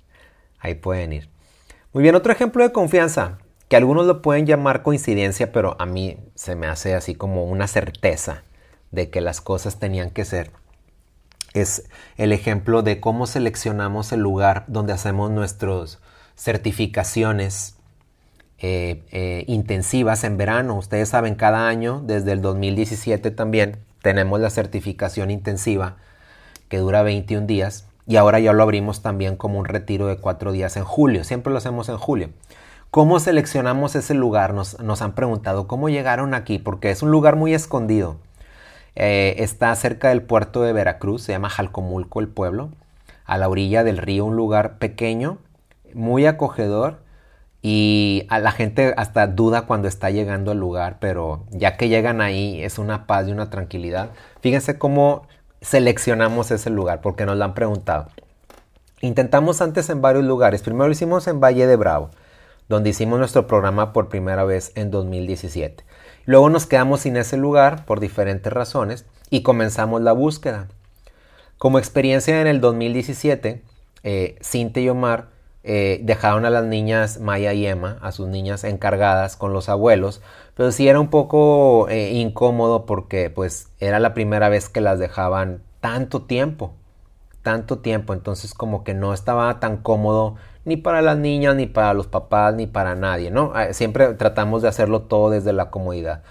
Ahí 0.59 0.75
pueden 0.75 1.13
ir. 1.13 1.38
Muy 1.91 2.03
bien, 2.03 2.13
otro 2.13 2.31
ejemplo 2.31 2.63
de 2.63 2.71
confianza, 2.71 3.39
que 3.67 3.75
algunos 3.75 4.05
lo 4.05 4.21
pueden 4.21 4.45
llamar 4.45 4.83
coincidencia, 4.83 5.51
pero 5.51 5.75
a 5.79 5.87
mí 5.87 6.19
se 6.35 6.55
me 6.55 6.67
hace 6.67 6.93
así 6.93 7.15
como 7.15 7.45
una 7.45 7.65
certeza 7.65 8.43
de 8.91 9.09
que 9.09 9.21
las 9.21 9.41
cosas 9.41 9.79
tenían 9.79 10.11
que 10.11 10.23
ser. 10.23 10.51
Es 11.55 11.89
el 12.17 12.31
ejemplo 12.31 12.83
de 12.83 12.99
cómo 12.99 13.25
seleccionamos 13.25 14.11
el 14.11 14.19
lugar 14.19 14.65
donde 14.67 14.93
hacemos 14.93 15.31
nuestras 15.31 15.97
certificaciones 16.35 17.75
eh, 18.59 19.01
eh, 19.11 19.45
intensivas 19.47 20.23
en 20.23 20.37
verano. 20.37 20.75
Ustedes 20.75 21.09
saben, 21.09 21.33
cada 21.33 21.67
año, 21.67 22.03
desde 22.05 22.33
el 22.33 22.43
2017 22.43 23.31
también, 23.31 23.79
tenemos 24.03 24.39
la 24.39 24.51
certificación 24.51 25.31
intensiva 25.31 25.97
que 26.67 26.77
dura 26.77 27.01
21 27.01 27.47
días 27.47 27.88
y 28.09 28.17
ahora 28.17 28.39
ya 28.39 28.53
lo 28.53 28.63
abrimos 28.63 29.03
también 29.03 29.35
como 29.35 29.59
un 29.59 29.65
retiro 29.65 30.07
de 30.07 30.17
cuatro 30.17 30.51
días 30.51 30.75
en 30.77 30.83
julio. 30.83 31.23
Siempre 31.23 31.51
lo 31.51 31.59
hacemos 31.59 31.89
en 31.89 31.97
julio. 31.97 32.31
¿Cómo 32.89 33.19
seleccionamos 33.19 33.95
ese 33.95 34.15
lugar? 34.15 34.55
Nos, 34.55 34.79
nos 34.79 35.03
han 35.03 35.13
preguntado 35.13 35.67
cómo 35.67 35.89
llegaron 35.89 36.33
aquí, 36.33 36.57
porque 36.57 36.89
es 36.89 37.03
un 37.03 37.11
lugar 37.11 37.35
muy 37.35 37.53
escondido. 37.53 38.17
Eh, 38.95 39.35
está 39.37 39.75
cerca 39.75 40.09
del 40.09 40.23
puerto 40.23 40.63
de 40.63 40.73
Veracruz, 40.73 41.21
se 41.21 41.33
llama 41.33 41.51
Jalcomulco 41.51 42.19
el 42.19 42.29
pueblo, 42.29 42.71
a 43.25 43.37
la 43.37 43.47
orilla 43.47 43.83
del 43.83 43.99
río, 43.99 44.25
un 44.25 44.35
lugar 44.35 44.79
pequeño, 44.79 45.37
muy 45.93 46.25
acogedor 46.25 47.03
y 47.61 48.25
a 48.29 48.39
la 48.39 48.51
gente 48.51 48.91
hasta 48.97 49.27
duda 49.27 49.67
cuando 49.67 49.87
está 49.87 50.09
llegando 50.09 50.49
al 50.49 50.59
lugar, 50.59 50.97
pero 50.99 51.45
ya 51.51 51.77
que 51.77 51.89
llegan 51.89 52.21
ahí 52.21 52.59
es 52.63 52.79
una 52.79 53.05
paz 53.05 53.27
y 53.27 53.31
una 53.33 53.51
tranquilidad. 53.51 54.09
Fíjense 54.41 54.79
cómo 54.79 55.27
seleccionamos 55.61 56.51
ese 56.51 56.69
lugar, 56.69 57.01
porque 57.01 57.25
nos 57.25 57.37
lo 57.37 57.45
han 57.45 57.53
preguntado. 57.53 58.07
Intentamos 59.01 59.61
antes 59.61 59.89
en 59.89 60.01
varios 60.01 60.25
lugares. 60.25 60.61
Primero 60.61 60.87
lo 60.87 60.91
hicimos 60.91 61.27
en 61.27 61.39
Valle 61.39 61.67
de 61.67 61.75
Bravo, 61.75 62.11
donde 62.67 62.89
hicimos 62.89 63.19
nuestro 63.19 63.47
programa 63.47 63.93
por 63.93 64.09
primera 64.09 64.43
vez 64.43 64.71
en 64.75 64.91
2017. 64.91 65.83
Luego 66.25 66.49
nos 66.49 66.65
quedamos 66.65 67.01
sin 67.01 67.17
ese 67.17 67.37
lugar 67.37 67.85
por 67.85 67.99
diferentes 67.99 68.51
razones 68.51 69.05
y 69.29 69.41
comenzamos 69.41 70.01
la 70.01 70.11
búsqueda. 70.11 70.67
Como 71.57 71.79
experiencia 71.79 72.39
en 72.41 72.47
el 72.47 72.61
2017, 72.61 73.63
eh, 74.03 74.37
Cintia 74.41 74.83
y 74.83 74.89
Omar 74.89 75.38
eh, 75.63 75.99
dejaron 76.03 76.45
a 76.45 76.49
las 76.49 76.63
niñas 76.63 77.19
Maya 77.19 77.53
y 77.53 77.67
Emma, 77.67 77.97
a 78.01 78.13
sus 78.13 78.27
niñas 78.27 78.63
encargadas 78.63 79.35
con 79.35 79.51
los 79.51 79.67
abuelos, 79.67 80.21
pero 80.55 80.71
sí 80.71 80.87
era 80.87 80.99
un 80.99 81.09
poco 81.09 81.89
eh, 81.89 82.11
incómodo 82.13 82.85
porque 82.85 83.29
pues 83.29 83.69
era 83.79 83.99
la 83.99 84.13
primera 84.13 84.47
vez 84.47 84.69
que 84.69 84.79
las 84.79 84.99
dejaban 84.99 85.61
tanto 85.81 86.21
tiempo, 86.23 86.73
tanto 87.41 87.79
tiempo, 87.79 88.13
entonces 88.13 88.53
como 88.53 88.83
que 88.85 88.93
no 88.93 89.13
estaba 89.13 89.59
tan 89.59 89.77
cómodo 89.77 90.35
ni 90.63 90.77
para 90.77 91.01
las 91.01 91.17
niñas, 91.17 91.55
ni 91.55 91.67
para 91.67 91.93
los 91.93 92.07
papás, 92.07 92.55
ni 92.55 92.67
para 92.67 92.95
nadie, 92.95 93.31
¿no? 93.31 93.51
Ah, 93.55 93.73
siempre 93.73 94.13
tratamos 94.13 94.61
de 94.61 94.69
hacerlo 94.69 95.03
todo 95.03 95.29
desde 95.29 95.53
la 95.53 95.69
comodidad. 95.71 96.23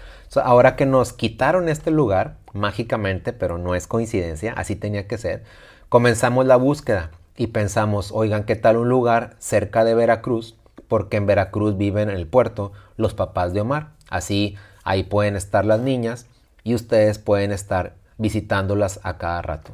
ahora 0.43 0.75
que 0.75 0.85
nos 0.85 1.13
quitaron 1.13 1.69
este 1.69 1.91
lugar, 1.91 2.37
mágicamente, 2.53 3.33
pero 3.33 3.57
no 3.57 3.75
es 3.75 3.87
coincidencia, 3.87 4.53
así 4.53 4.75
tenía 4.75 5.07
que 5.07 5.17
ser, 5.17 5.43
comenzamos 5.89 6.45
la 6.45 6.55
búsqueda 6.55 7.11
y 7.39 7.47
pensamos, 7.47 8.11
oigan, 8.11 8.43
¿qué 8.43 8.57
tal 8.57 8.75
un 8.75 8.89
lugar 8.89 9.37
cerca 9.39 9.85
de 9.85 9.95
Veracruz? 9.95 10.57
Porque 10.89 11.15
en 11.15 11.25
Veracruz 11.25 11.77
viven 11.77 12.09
en 12.09 12.17
el 12.17 12.27
puerto 12.27 12.73
los 12.97 13.13
papás 13.13 13.53
de 13.53 13.61
Omar. 13.61 13.91
Así 14.09 14.57
ahí 14.83 15.03
pueden 15.03 15.37
estar 15.37 15.63
las 15.63 15.79
niñas 15.79 16.27
y 16.65 16.75
ustedes 16.75 17.17
pueden 17.17 17.53
estar 17.53 17.93
visitándolas 18.17 18.99
a 19.03 19.17
cada 19.17 19.41
rato. 19.41 19.71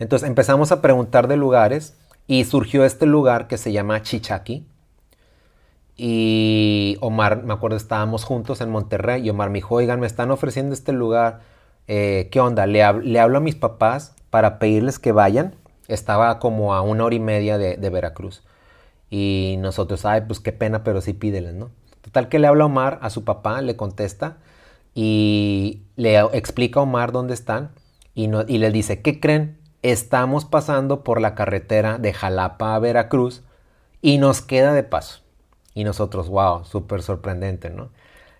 Entonces 0.00 0.28
empezamos 0.28 0.72
a 0.72 0.82
preguntar 0.82 1.28
de 1.28 1.36
lugares 1.36 1.94
y 2.26 2.42
surgió 2.42 2.84
este 2.84 3.06
lugar 3.06 3.46
que 3.46 3.56
se 3.56 3.70
llama 3.70 4.02
Chichaki. 4.02 4.66
Y 5.96 6.96
Omar, 7.02 7.44
me 7.44 7.54
acuerdo, 7.54 7.76
estábamos 7.76 8.24
juntos 8.24 8.60
en 8.60 8.70
Monterrey 8.70 9.24
y 9.24 9.30
Omar 9.30 9.50
me 9.50 9.58
dijo, 9.58 9.76
oigan, 9.76 10.00
me 10.00 10.08
están 10.08 10.32
ofreciendo 10.32 10.74
este 10.74 10.92
lugar, 10.92 11.42
eh, 11.86 12.28
¿qué 12.32 12.40
onda? 12.40 12.66
Le, 12.66 12.82
le 13.04 13.20
hablo 13.20 13.38
a 13.38 13.40
mis 13.40 13.54
papás 13.54 14.16
para 14.30 14.58
pedirles 14.58 14.98
que 14.98 15.12
vayan 15.12 15.54
estaba 15.88 16.38
como 16.38 16.74
a 16.74 16.82
una 16.82 17.04
hora 17.04 17.14
y 17.14 17.20
media 17.20 17.58
de, 17.58 17.90
Veracruz. 17.90 18.42
Y 19.10 19.56
nosotros, 19.58 20.04
ay, 20.04 20.22
pues 20.26 20.40
qué 20.40 20.52
pena, 20.52 20.82
pero 20.84 21.00
sí 21.00 21.12
pídeles, 21.12 21.54
¿no? 21.54 21.70
Total 22.02 22.28
que 22.28 22.38
le 22.38 22.46
habla 22.46 22.66
Omar 22.66 22.98
a 23.02 23.10
su 23.10 23.24
papá, 23.24 23.60
le 23.62 23.76
contesta 23.76 24.38
y 24.94 25.82
le 25.96 26.18
explica 26.18 26.80
a 26.80 26.84
Omar 26.84 27.12
dónde 27.12 27.34
están 27.34 27.70
y, 28.14 28.28
no, 28.28 28.44
y 28.46 28.58
le 28.58 28.70
dice, 28.70 29.02
¿qué 29.02 29.20
creen? 29.20 29.58
Estamos 29.82 30.44
pasando 30.44 31.04
por 31.04 31.20
la 31.20 31.34
carretera 31.34 31.98
de 31.98 32.12
Jalapa 32.12 32.74
a 32.74 32.78
Veracruz 32.78 33.42
y 34.02 34.18
nos 34.18 34.42
queda 34.42 34.72
de 34.72 34.82
paso. 34.82 35.20
Y 35.74 35.84
nosotros, 35.84 36.28
wow, 36.28 36.64
súper 36.64 37.02
sorprendente, 37.02 37.70
¿no? 37.70 37.90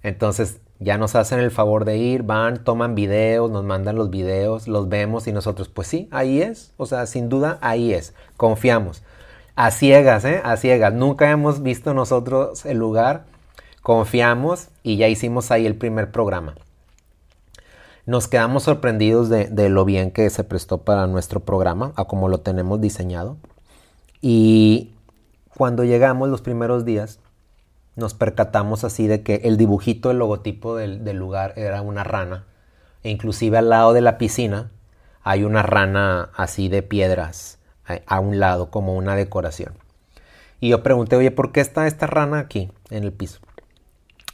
Entonces 0.03 0.61
ya 0.79 0.99
nos 0.99 1.15
hacen 1.15 1.41
el 1.41 1.51
favor 1.51 1.85
de 1.85 1.97
ir, 1.97 2.23
van, 2.23 2.63
toman 2.63 2.95
videos, 2.95 3.51
nos 3.51 3.65
mandan 3.65 3.97
los 3.97 4.11
videos, 4.11 4.69
los 4.69 4.89
vemos 4.89 5.27
y 5.27 5.33
nosotros, 5.33 5.69
pues 5.69 5.89
sí, 5.89 6.09
ahí 6.11 6.43
es. 6.43 6.73
O 6.77 6.87
sea, 6.87 7.07
sin 7.07 7.29
duda, 7.29 7.59
ahí 7.63 7.95
es. 7.95 8.15
Confiamos. 8.37 9.03
A 9.55 9.71
ciegas, 9.71 10.25
¿eh? 10.27 10.43
A 10.45 10.57
ciegas. 10.59 10.93
Nunca 10.93 11.31
hemos 11.31 11.63
visto 11.63 11.95
nosotros 11.95 12.67
el 12.67 12.77
lugar. 12.77 13.25
Confiamos 13.83 14.69
y 14.83 14.97
ya 14.97 15.09
hicimos 15.09 15.51
ahí 15.51 15.65
el 15.65 15.77
primer 15.77 16.11
programa. 16.11 16.55
Nos 18.05 18.29
quedamos 18.29 18.65
sorprendidos 18.65 19.31
de, 19.31 19.47
de 19.47 19.69
lo 19.71 19.85
bien 19.85 20.11
que 20.11 20.29
se 20.29 20.45
prestó 20.45 20.83
para 20.83 21.07
nuestro 21.07 21.41
programa, 21.41 21.93
a 21.97 22.05
como 22.05 22.29
lo 22.29 22.41
tenemos 22.41 22.81
diseñado. 22.81 23.39
Y 24.21 24.93
cuando 25.57 25.85
llegamos 25.85 26.29
los 26.29 26.43
primeros 26.43 26.85
días, 26.85 27.19
nos 27.97 28.13
percatamos 28.13 28.85
así 28.85 29.07
de 29.07 29.23
que 29.23 29.37
el 29.45 29.57
dibujito, 29.57 30.11
el 30.11 30.19
logotipo 30.19 30.77
del, 30.77 31.03
lugar 31.17 31.55
era 31.57 31.81
una 31.81 32.05
rana. 32.05 32.45
E 33.03 33.11
inclusive 33.11 33.57
al 33.59 33.71
lado 33.71 33.95
de 33.95 34.03
la 34.03 34.19
piscina 34.19 34.71
hay 35.23 35.45
una 35.45 35.63
rana 35.63 36.31
así 36.35 36.69
de 36.69 36.83
piedras 36.83 37.59
a, 38.07 38.21
un 38.21 38.39
lado 38.39 38.71
como 38.71 38.95
una 38.95 39.17
decoración. 39.17 39.75
Y 40.61 40.71
yo 40.71 40.83
pregunté, 40.83 41.17
oye, 41.17 41.31
¿por 41.31 41.53
qué 41.53 41.61
está 41.61 41.87
esta 41.87 42.07
rana 42.07 42.39
aquí 42.39 42.71
en 42.91 43.05
el 43.05 43.13
piso? 43.13 43.41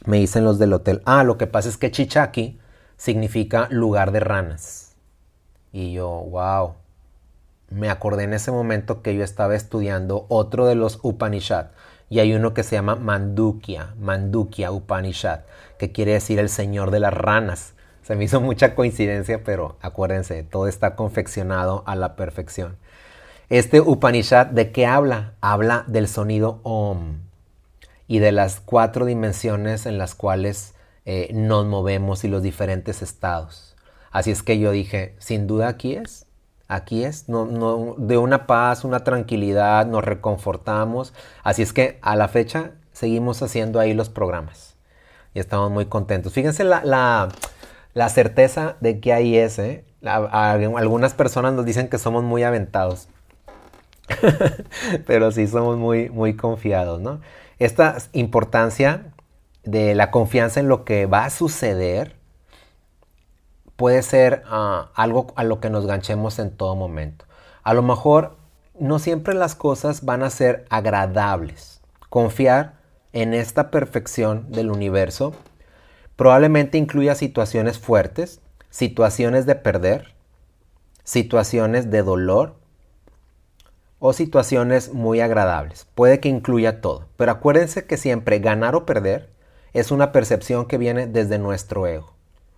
Me 0.05 0.17
dicen 0.17 0.43
los 0.43 0.59
del 0.59 0.73
hotel, 0.73 1.01
ah, 1.05 1.23
lo 1.23 1.37
que 1.37 1.47
pasa 1.47 1.69
es 1.69 1.77
que 1.77 1.91
Chichaki 1.91 2.59
significa 2.97 3.67
lugar 3.69 4.11
de 4.11 4.19
ranas. 4.19 4.95
Y 5.71 5.93
yo, 5.93 6.09
wow. 6.09 6.75
Me 7.69 7.89
acordé 7.89 8.23
en 8.23 8.33
ese 8.33 8.51
momento 8.51 9.01
que 9.01 9.15
yo 9.15 9.23
estaba 9.23 9.55
estudiando 9.55 10.25
otro 10.29 10.67
de 10.67 10.75
los 10.75 10.99
Upanishad, 11.01 11.67
y 12.13 12.19
hay 12.19 12.35
uno 12.35 12.53
que 12.53 12.61
se 12.61 12.75
llama 12.75 12.95
Mandukya, 12.95 13.95
Mandukya 13.99 14.71
Upanishad, 14.71 15.39
que 15.79 15.91
quiere 15.91 16.11
decir 16.11 16.37
el 16.37 16.47
señor 16.47 16.91
de 16.91 16.99
las 16.99 17.11
ranas. 17.11 17.73
Se 18.03 18.15
me 18.15 18.25
hizo 18.25 18.39
mucha 18.39 18.75
coincidencia, 18.75 19.43
pero 19.43 19.77
acuérdense, 19.81 20.43
todo 20.43 20.67
está 20.67 20.95
confeccionado 20.95 21.83
a 21.87 21.95
la 21.95 22.15
perfección. 22.15 22.77
Este 23.49 23.81
Upanishad, 23.81 24.45
¿de 24.45 24.71
qué 24.71 24.85
habla? 24.85 25.33
Habla 25.41 25.85
del 25.87 26.07
sonido 26.07 26.59
Om 26.61 27.17
y 28.07 28.19
de 28.19 28.31
las 28.31 28.59
cuatro 28.59 29.05
dimensiones 29.05 29.87
en 29.87 29.97
las 29.97 30.13
cuales 30.13 30.75
eh, 31.05 31.31
nos 31.33 31.65
movemos 31.65 32.23
y 32.23 32.27
los 32.27 32.43
diferentes 32.43 33.01
estados. 33.01 33.75
Así 34.11 34.29
es 34.29 34.43
que 34.43 34.59
yo 34.59 34.69
dije, 34.69 35.15
sin 35.17 35.47
duda 35.47 35.67
aquí 35.67 35.95
es. 35.95 36.27
Aquí 36.67 37.03
es, 37.03 37.25
de 37.27 38.17
una 38.17 38.47
paz, 38.47 38.83
una 38.83 39.03
tranquilidad, 39.03 39.85
nos 39.85 40.03
reconfortamos. 40.03 41.13
Así 41.43 41.61
es 41.61 41.73
que 41.73 41.99
a 42.01 42.15
la 42.15 42.27
fecha 42.27 42.71
seguimos 42.93 43.41
haciendo 43.41 43.79
ahí 43.79 43.93
los 43.93 44.09
programas 44.09 44.73
y 45.33 45.39
estamos 45.39 45.71
muy 45.71 45.85
contentos. 45.85 46.33
Fíjense 46.33 46.63
la, 46.63 47.29
certeza 48.09 48.75
de 48.79 48.99
que 48.99 49.13
ahí 49.13 49.37
es. 49.37 49.59
¿eh? 49.59 49.83
algunas 50.03 51.13
personas 51.13 51.53
nos 51.53 51.65
dicen 51.65 51.89
que 51.89 51.97
somos 51.97 52.23
muy 52.23 52.43
aventados, 52.43 53.07
pero 55.05 55.31
sí 55.31 55.47
somos 55.47 55.77
muy, 55.77 56.09
muy 56.09 56.35
confiados. 56.35 57.01
¿no? 57.01 57.21
Esta 57.59 57.97
importancia 58.13 59.11
de 59.63 59.95
la 59.95 60.11
confianza 60.11 60.59
en 60.59 60.67
lo 60.67 60.85
que 60.85 61.05
va 61.05 61.25
a 61.25 61.29
suceder 61.29 62.15
puede 63.83 64.01
ser 64.01 64.43
ah, 64.45 64.91
algo 64.95 65.33
a 65.35 65.43
lo 65.43 65.59
que 65.59 65.69
nos 65.69 65.85
ganchemos 65.85 66.39
en 66.39 66.51
todo 66.51 66.73
momento. 66.73 67.25
A 67.63 67.73
lo 67.73 67.81
mejor 67.83 68.37
no 68.79 68.97
siempre 68.97 69.33
las 69.33 69.55
cosas 69.55 70.05
van 70.05 70.23
a 70.23 70.29
ser 70.29 70.63
agradables. 70.69 71.81
Confiar 72.07 72.75
en 73.11 73.33
esta 73.33 73.71
perfección 73.71 74.49
del 74.53 74.71
universo 74.71 75.33
probablemente 76.15 76.77
incluya 76.77 77.13
situaciones 77.13 77.77
fuertes, 77.77 78.39
situaciones 78.69 79.45
de 79.45 79.55
perder, 79.55 80.13
situaciones 81.03 81.91
de 81.91 82.03
dolor 82.03 82.55
o 83.99 84.13
situaciones 84.13 84.93
muy 84.93 85.19
agradables. 85.19 85.87
Puede 85.93 86.21
que 86.21 86.29
incluya 86.29 86.79
todo, 86.79 87.07
pero 87.17 87.33
acuérdense 87.33 87.85
que 87.85 87.97
siempre 87.97 88.39
ganar 88.39 88.75
o 88.75 88.85
perder 88.85 89.29
es 89.73 89.91
una 89.91 90.13
percepción 90.13 90.67
que 90.67 90.77
viene 90.77 91.05
desde 91.05 91.37
nuestro 91.37 91.85
ego. 91.85 92.13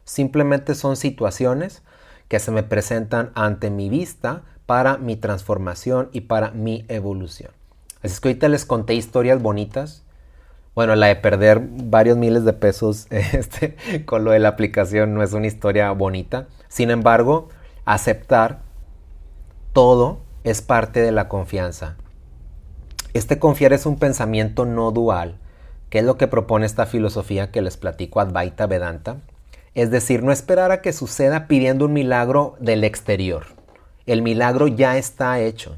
Simplemente 0.06 0.76
son 0.76 0.96
situaciones 0.96 1.84
que 2.28 2.39
se 2.39 2.52
me 2.52 2.63
presentan 2.63 3.32
ante 3.36 3.70
mi 3.70 3.89
vista 3.89 4.44
para 4.65 4.98
mi 4.98 5.15
transformación 5.15 6.10
y 6.12 6.22
para 6.22 6.52
mi 6.52 6.86
evolución. 6.88 7.52
Así 7.98 8.13
es 8.13 8.20
que 8.20 8.30
ahorita 8.30 8.48
les 8.50 8.65
conté 8.65 8.94
historias 8.94 9.41
bonitas. 9.41 10.04
Bueno, 10.76 10.96
la 10.96 11.08
de 11.08 11.15
perder 11.15 11.62
varios 11.62 12.18
miles 12.18 12.46
de 12.46 12.54
pesos 12.54 13.08
este, 13.10 13.76
con 14.06 14.24
lo 14.24 14.32
de 14.32 14.39
la 14.39 14.50
aplicación 14.50 15.13
no 15.13 15.24
es 15.24 15.34
una 15.34 15.48
historia 15.48 15.91
bonita. 15.91 16.48
Sin 16.68 16.91
embargo, 16.91 17.50
aceptar 17.86 18.62
todo 19.74 20.20
es 20.44 20.62
parte 20.62 21.02
de 21.02 21.12
la 21.12 21.28
confianza. 21.28 21.98
Este 23.13 23.39
confiar 23.39 23.74
es 23.74 23.86
un 23.86 23.98
pensamiento 23.98 24.65
no 24.65 24.91
dual, 24.91 25.39
que 25.89 26.00
es 26.00 26.06
lo 26.06 26.18
que 26.18 26.28
propone 26.28 26.65
esta 26.65 26.86
filosofía 26.86 27.50
que 27.52 27.62
les 27.62 27.78
platico 27.78 28.20
Advaita 28.20 28.68
Vedanta. 28.68 29.18
Es 29.76 29.92
decir, 29.92 30.24
no 30.24 30.32
esperar 30.32 30.72
a 30.72 30.82
que 30.82 30.94
suceda 30.94 31.48
pidiendo 31.48 31.86
un 31.86 31.94
milagro 31.94 32.56
del 32.60 32.86
exterior. 32.86 33.46
El 34.06 34.22
milagro 34.22 34.68
ya 34.68 34.98
está 34.98 35.40
hecho. 35.42 35.78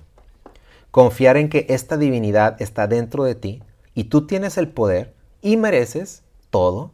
Confiar 0.91 1.35
en 1.35 1.49
que 1.49 1.65
esta 1.69 1.97
divinidad 1.97 2.61
está 2.61 2.87
dentro 2.87 3.23
de 3.23 3.35
ti 3.35 3.63
y 3.95 4.05
tú 4.05 4.27
tienes 4.27 4.57
el 4.57 4.69
poder 4.69 5.13
y 5.41 5.57
mereces 5.57 6.23
todo 6.51 6.91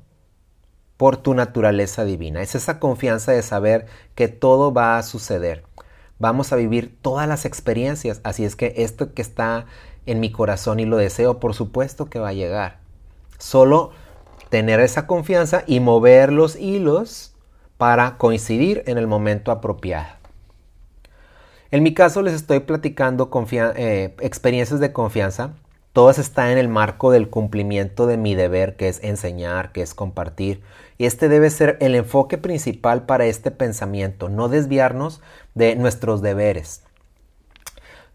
por 0.96 1.18
tu 1.18 1.34
naturaleza 1.34 2.06
divina. 2.06 2.42
Es 2.42 2.56
esa 2.56 2.80
confianza 2.80 3.34
de 3.34 3.42
saber 3.42 3.86
que 4.16 4.30
todo 4.30 4.74
va 4.74 4.98
a 4.98 5.04
suceder. 5.04 5.66
Vamos 6.20 6.54
a 6.54 6.56
vivir 6.56 6.98
todas 7.02 7.28
las 7.28 7.44
experiencias. 7.44 8.22
Así 8.24 8.46
es 8.46 8.56
que 8.56 8.76
esto 8.78 9.14
que 9.14 9.22
está 9.22 9.66
en 10.06 10.22
mi 10.22 10.32
corazón 10.32 10.80
y 10.80 10.86
lo 10.86 10.96
deseo, 10.96 11.42
por 11.42 11.54
supuesto 11.54 12.06
que 12.06 12.20
va 12.20 12.30
a 12.30 12.34
llegar. 12.34 12.80
Solo 13.40 13.92
tener 14.54 14.80
esa 14.82 15.08
confianza 15.08 15.64
y 15.66 15.80
mover 15.80 16.32
los 16.32 16.56
hilos 16.56 17.34
para 17.80 18.20
coincidir 18.20 18.84
en 18.86 19.00
el 19.00 19.08
momento 19.08 19.52
apropiado. 19.52 20.06
En 21.72 21.82
mi 21.82 21.96
caso 21.96 22.22
les 22.22 22.36
estoy 22.36 22.60
platicando 22.60 23.32
eh, 23.50 24.16
experiencias 24.20 24.80
de 24.80 24.94
confianza. 24.94 25.54
Todas 25.92 26.20
están 26.20 26.52
en 26.52 26.60
el 26.60 26.70
marco 26.70 27.10
del 27.10 27.32
cumplimiento 27.32 28.06
de 28.06 28.18
mi 28.18 28.36
deber, 28.36 28.76
que 28.76 28.90
es 28.90 29.04
enseñar, 29.04 29.72
que 29.72 29.82
es 29.82 29.96
compartir. 29.96 30.62
Y 31.00 31.08
este 31.08 31.30
debe 31.30 31.50
ser 31.50 31.78
el 31.82 31.96
enfoque 31.96 32.38
principal 32.38 33.08
para 33.08 33.26
este 33.26 33.50
pensamiento, 33.50 34.30
no 34.30 34.50
desviarnos 34.50 35.20
de 35.56 35.76
nuestros 35.76 36.22
deberes, 36.22 36.84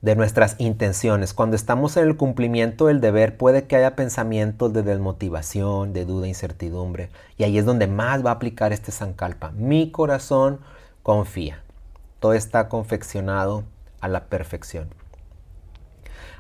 de 0.01 0.17
nuestras 0.17 0.57
intenciones. 0.59 1.35
Cuando 1.35 1.57
estamos 1.57 1.97
en 1.97 2.05
el 2.05 2.17
cumplimiento 2.17 2.87
del 2.87 3.01
deber 3.01 3.37
puede 3.37 3.67
que 3.67 3.77
haya 3.77 3.97
pensamientos 3.97 4.73
de 4.73 4.83
desmotivación, 4.83 5.93
de 5.93 6.05
duda, 6.05 6.29
incertidumbre. 6.29 7.11
Y 7.37 7.45
ahí 7.45 7.59
es 7.59 7.65
donde 7.65 7.87
más 7.87 8.25
va 8.25 8.31
a 8.31 8.35
aplicar 8.35 8.73
este 8.73 8.93
Sankalpa. 8.93 9.51
Mi 9.53 9.91
corazón 9.91 10.61
confía 11.03 11.63
todo 12.21 12.33
está 12.33 12.69
confeccionado 12.69 13.65
a 14.01 14.09
la 14.09 14.25
perfección. 14.25 14.89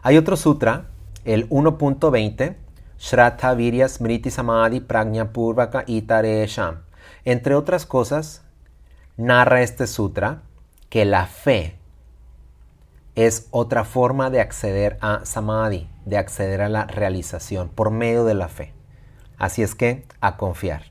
Hay 0.03 0.17
otro 0.17 0.37
sutra, 0.37 0.87
el 1.25 1.49
1.20, 1.51 2.57
Shraddha 2.99 3.55
Virya 3.55 3.89
Smriti 3.89 4.31
Samadhi 4.31 4.81
Prajna 4.81 5.33
Purvaka 5.33 5.85
Itaresham. 5.87 6.83
Entre 7.25 7.55
otras 7.55 7.87
cosas, 7.87 8.43
narra 9.17 9.63
este 9.63 9.87
sutra 9.87 10.43
que 10.89 11.05
la 11.05 11.27
fe 11.27 11.78
es 13.19 13.49
otra 13.51 13.83
forma 13.83 14.31
de 14.31 14.41
acceder 14.41 14.97
a 15.01 15.25
Samadhi, 15.25 15.89
de 16.05 16.19
acceder 16.19 16.63
a 16.63 16.69
la 16.69 16.85
realización 16.85 17.69
por 17.69 17.91
medio 17.91 18.25
de 18.25 18.35
la 18.35 18.47
fe. 18.47 18.73
Así 19.39 19.65
es 19.65 19.75
que 19.75 20.05
a 20.21 20.37
confiar. 20.37 20.85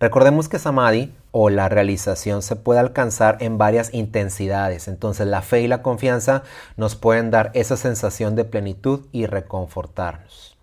Recordemos 0.00 0.48
que 0.48 0.58
Samadhi 0.58 1.14
o 1.30 1.50
la 1.50 1.68
realización 1.68 2.40
se 2.40 2.56
puede 2.56 2.80
alcanzar 2.80 3.36
en 3.40 3.58
varias 3.58 3.92
intensidades. 3.92 4.88
Entonces 4.88 5.26
la 5.26 5.42
fe 5.42 5.60
y 5.60 5.68
la 5.68 5.82
confianza 5.82 6.44
nos 6.78 6.96
pueden 6.96 7.30
dar 7.30 7.50
esa 7.52 7.76
sensación 7.76 8.34
de 8.34 8.46
plenitud 8.46 9.06
y 9.12 9.26
reconfortarnos. 9.26 10.56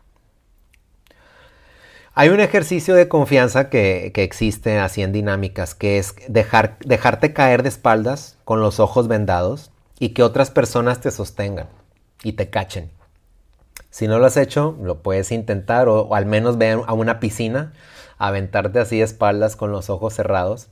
Hay 2.15 2.29
un 2.29 2.39
ejercicio 2.39 2.95
de 2.95 3.07
confianza 3.07 3.69
que, 3.69 4.11
existe 4.15 4.79
así 4.79 5.03
en 5.03 5.13
dinámicas, 5.13 5.75
que 5.75 5.99
es 5.99 6.15
dejar, 6.27 6.79
dejarte 6.79 7.33
caer 7.33 7.61
de 7.61 7.69
espaldas 7.69 8.39
con 8.45 8.61
los 8.61 8.79
ojos 8.79 9.07
vendados 9.07 9.71
y 9.99 10.09
que 10.09 10.23
otras 10.23 10.49
personas 10.49 11.01
te 11.01 11.11
sostengan 11.11 11.67
y 12.23 12.33
te 12.33 12.49
cachen. 12.49 12.91
Si 13.89 14.07
no 14.07 14.19
lo 14.19 14.25
has 14.25 14.37
hecho, 14.37 14.77
lo 14.81 15.01
puedes 15.01 15.31
intentar 15.31 15.87
o, 15.87 16.15
al 16.15 16.25
menos 16.25 16.57
ve 16.57 16.71
a 16.71 16.93
una 16.93 17.19
piscina 17.19 17.73
aventarte 18.17 18.79
así 18.79 18.97
de 18.97 19.03
espaldas 19.03 19.55
con 19.55 19.71
los 19.71 19.89
ojos 19.89 20.13
cerrados. 20.13 20.67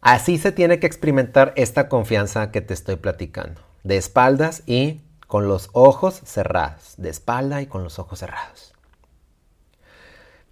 Así 0.00 0.38
se 0.38 0.52
tiene 0.52 0.80
que 0.80 0.86
experimentar 0.86 1.52
esta 1.56 1.88
confianza 1.88 2.50
que 2.50 2.62
te 2.62 2.72
estoy 2.72 2.96
platicando. 2.96 3.60
De 3.84 3.96
espaldas 3.96 4.62
y 4.66 5.02
con 5.26 5.46
los 5.46 5.68
ojos 5.72 6.20
cerrados. 6.24 6.94
De 6.96 7.10
espalda 7.10 7.60
y 7.60 7.66
con 7.66 7.84
los 7.84 7.98
ojos 7.98 8.20
cerrados. 8.20 8.72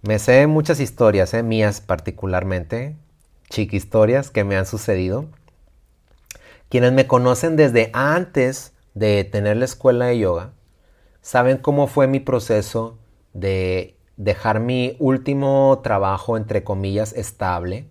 Me 0.01 0.19
sé 0.19 0.47
muchas 0.47 0.79
historias, 0.79 1.33
eh, 1.33 1.43
mías 1.43 1.81
particularmente, 1.81 2.95
chiqui 3.49 3.75
historias 3.75 4.29
que 4.29 4.45
me 4.45 4.55
han 4.55 4.65
sucedido. 4.65 5.25
Quienes 6.69 6.93
me 6.93 7.07
conocen 7.07 7.55
desde 7.55 7.89
antes 7.93 8.75
de 8.93 9.23
tener 9.23 9.57
la 9.57 9.65
escuela 9.65 10.05
de 10.05 10.19
yoga, 10.19 10.53
saben 11.19 11.57
cómo 11.57 11.87
fue 11.87 12.07
mi 12.07 12.19
proceso 12.19 12.99
de 13.33 13.97
dejar 14.17 14.59
mi 14.59 14.95
último 14.99 15.79
trabajo, 15.81 16.37
entre 16.37 16.63
comillas, 16.63 17.13
estable, 17.13 17.87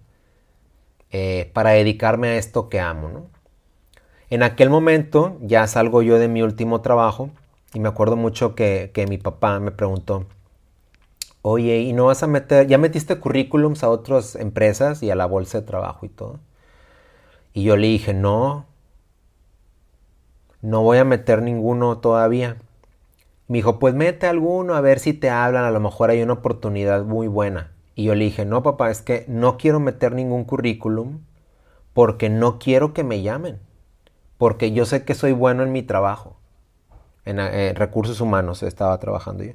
eh, 1.11 1.51
para 1.55 1.71
dedicarme 1.71 2.29
a 2.29 2.37
esto 2.37 2.69
que 2.69 2.79
amo. 2.79 3.31
En 4.31 4.45
aquel 4.45 4.71
momento 4.71 5.39
ya 5.41 5.67
salgo 5.67 6.03
yo 6.03 6.21
de 6.21 6.29
mi 6.29 6.43
último 6.43 6.81
trabajo 6.81 7.31
y 7.75 7.81
me 7.81 7.89
acuerdo 7.89 8.15
mucho 8.15 8.55
que, 8.55 8.93
que 8.95 9.09
mi 9.09 9.19
papá 9.19 9.59
me 9.59 9.73
preguntó, 9.73 10.27
oye, 11.43 11.79
¿y 11.81 11.93
no 11.95 12.07
vas 12.07 12.23
a 12.23 12.29
meter, 12.29 12.69
ya 12.69 12.79
metiste 12.79 13.19
currículums 13.19 13.83
a 13.83 13.89
otras 13.89 14.37
empresas 14.37 15.03
y 15.03 15.11
a 15.11 15.17
la 15.17 15.27
bolsa 15.27 15.61
de 15.61 15.67
trabajo 15.67 16.07
y 16.07 16.11
todo? 16.11 16.39
Y 17.53 17.65
yo 17.65 17.77
le 17.77 17.87
dije, 17.89 18.15
no, 18.15 18.67
no 20.61 20.83
voy 20.83 20.99
a 20.99 21.05
meter 21.05 21.43
ninguno 21.43 21.99
todavía. 21.99 22.57
Me 23.47 23.59
dijo, 23.59 23.79
pues 23.79 23.95
mete 23.95 24.27
alguno 24.27 24.75
a 24.75 24.81
ver 24.81 24.99
si 24.99 25.13
te 25.13 25.31
hablan, 25.31 25.65
a 25.65 25.71
lo 25.71 25.81
mejor 25.81 26.11
hay 26.11 26.23
una 26.23 26.35
oportunidad 26.35 27.05
muy 27.05 27.29
buena. 27.29 27.73
Y 27.95 28.05
yo 28.05 28.15
le 28.15 28.25
dije, 28.25 28.45
no 28.45 28.63
papá, 28.63 28.91
es 28.91 29.03
que 29.03 29.25
no 29.29 29.57
quiero 29.57 29.81
meter 29.81 30.13
ningún 30.13 30.45
currículum 30.45 31.21
porque 31.95 32.29
no 32.29 32.59
quiero 32.59 32.93
que 32.93 33.03
me 33.03 33.23
llamen, 33.23 33.59
porque 34.37 34.73
yo 34.73 34.87
sé 34.87 35.05
que 35.05 35.15
soy 35.15 35.33
bueno 35.33 35.63
en 35.63 35.73
mi 35.73 35.83
trabajo. 35.83 36.37
En, 37.25 37.41
eh, 37.41 37.73
recursos 37.75 38.21
humanos 38.21 38.63
estaba 38.63 38.99
trabajando 38.99 39.45
yo. 39.45 39.53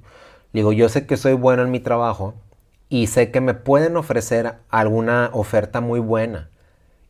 Digo, 0.51 0.73
yo 0.73 0.89
sé 0.89 1.08
que 1.08 1.17
soy 1.17 1.34
bueno 1.34 1.63
en 1.63 1.71
mi 1.71 1.79
trabajo 1.79 2.34
y 2.89 3.08
sé 3.08 3.32
que 3.32 3.41
me 3.41 3.53
pueden 3.53 3.95
ofrecer 3.97 4.56
alguna 4.69 5.29
oferta 5.34 5.82
muy 5.82 5.99
buena 5.99 6.49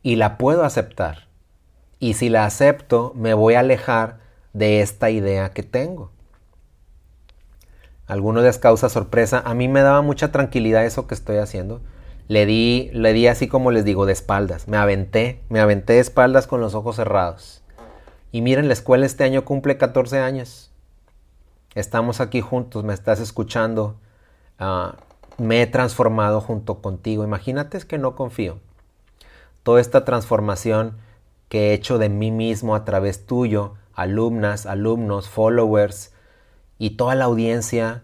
y 0.04 0.14
la 0.14 0.38
puedo 0.38 0.62
aceptar. 0.62 1.26
Y 1.98 2.14
si 2.14 2.28
la 2.28 2.44
acepto, 2.44 3.12
me 3.16 3.34
voy 3.34 3.54
a 3.54 3.60
alejar 3.60 4.20
de 4.52 4.80
esta 4.82 5.10
idea 5.10 5.50
que 5.50 5.64
tengo 5.64 6.14
alguno 8.06 8.40
les 8.42 8.58
causa 8.58 8.88
sorpresa. 8.88 9.42
A 9.44 9.54
mí 9.54 9.68
me 9.68 9.80
daba 9.80 10.02
mucha 10.02 10.32
tranquilidad 10.32 10.84
eso 10.84 11.06
que 11.06 11.14
estoy 11.14 11.38
haciendo. 11.38 11.80
Le 12.28 12.46
di, 12.46 12.90
le 12.92 13.12
di 13.12 13.26
así 13.26 13.48
como 13.48 13.70
les 13.70 13.84
digo, 13.84 14.06
de 14.06 14.12
espaldas. 14.12 14.68
Me 14.68 14.76
aventé, 14.76 15.42
me 15.48 15.60
aventé 15.60 15.94
de 15.94 16.00
espaldas 16.00 16.46
con 16.46 16.60
los 16.60 16.74
ojos 16.74 16.96
cerrados. 16.96 17.62
Y 18.32 18.40
miren, 18.40 18.66
la 18.66 18.72
escuela 18.72 19.06
este 19.06 19.24
año 19.24 19.44
cumple 19.44 19.76
14 19.76 20.18
años. 20.18 20.70
Estamos 21.74 22.20
aquí 22.20 22.40
juntos, 22.40 22.84
me 22.84 22.94
estás 22.94 23.20
escuchando. 23.20 23.96
Ah, 24.58 24.96
me 25.38 25.62
he 25.62 25.66
transformado 25.66 26.40
junto 26.40 26.80
contigo. 26.80 27.24
Imagínate 27.24 27.78
que 27.80 27.98
no 27.98 28.14
confío. 28.14 28.58
Toda 29.64 29.80
esta 29.80 30.04
transformación 30.04 30.96
que 31.48 31.70
he 31.70 31.74
hecho 31.74 31.98
de 31.98 32.08
mí 32.08 32.30
mismo 32.30 32.76
a 32.76 32.84
través 32.84 33.26
tuyo, 33.26 33.74
alumnas, 33.94 34.66
alumnos, 34.66 35.28
followers, 35.28 36.12
y 36.78 36.90
toda 36.90 37.14
la 37.16 37.24
audiencia 37.24 38.02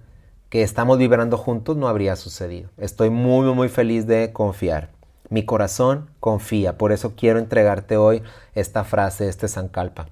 que 0.48 0.62
estamos 0.62 0.98
vibrando 0.98 1.36
juntos 1.36 1.76
no 1.76 1.86
habría 1.86 2.16
sucedido. 2.16 2.70
Estoy 2.76 3.10
muy, 3.10 3.52
muy 3.54 3.68
feliz 3.68 4.06
de 4.06 4.32
confiar. 4.32 4.90
Mi 5.28 5.44
corazón 5.44 6.10
confía, 6.18 6.76
por 6.76 6.90
eso 6.90 7.14
quiero 7.16 7.38
entregarte 7.38 7.96
hoy 7.96 8.22
esta 8.54 8.82
frase, 8.82 9.28
este 9.28 9.46
Sankalpa. 9.46 10.08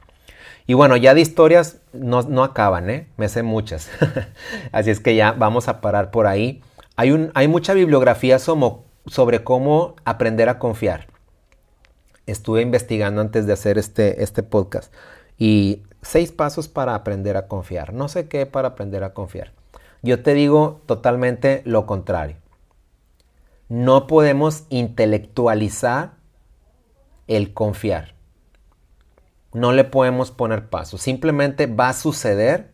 Y 0.66 0.74
bueno, 0.74 0.96
ya 0.96 1.14
de 1.14 1.22
historias 1.22 1.78
no, 1.92 2.44
acaban, 2.44 2.90
¿eh? 2.90 3.08
Me 3.16 3.28
sé 3.28 3.42
muchas. 3.42 3.90
Así 4.72 4.90
es 4.90 5.00
que 5.00 5.16
ya 5.16 5.32
vamos 5.32 5.66
a 5.66 5.80
parar 5.80 6.10
por 6.10 6.26
ahí. 6.26 6.62
Hay, 6.94 7.10
un, 7.10 7.32
hay 7.34 7.48
mucha 7.48 7.74
bibliografía 7.74 8.38
sobre 8.38 9.44
cómo 9.44 9.96
aprender 10.04 10.48
a 10.48 10.58
confiar. 10.58 11.06
Estuve 12.30 12.62
investigando 12.62 13.20
antes 13.20 13.46
de 13.46 13.52
hacer 13.52 13.78
este, 13.78 14.22
este 14.22 14.42
podcast 14.42 14.92
y 15.38 15.82
seis 16.02 16.32
pasos 16.32 16.68
para 16.68 16.94
aprender 16.94 17.36
a 17.36 17.48
confiar. 17.48 17.92
No 17.94 18.08
sé 18.08 18.28
qué 18.28 18.44
para 18.46 18.68
aprender 18.68 19.04
a 19.04 19.14
confiar. 19.14 19.52
Yo 20.02 20.22
te 20.22 20.34
digo 20.34 20.82
totalmente 20.86 21.62
lo 21.64 21.86
contrario. 21.86 22.36
No 23.68 24.06
podemos 24.06 24.64
intelectualizar 24.68 26.12
el 27.26 27.52
confiar. 27.52 28.14
No 29.52 29.72
le 29.72 29.84
podemos 29.84 30.30
poner 30.30 30.68
paso. 30.68 30.98
Simplemente 30.98 31.66
va 31.66 31.90
a 31.90 31.94
suceder 31.94 32.72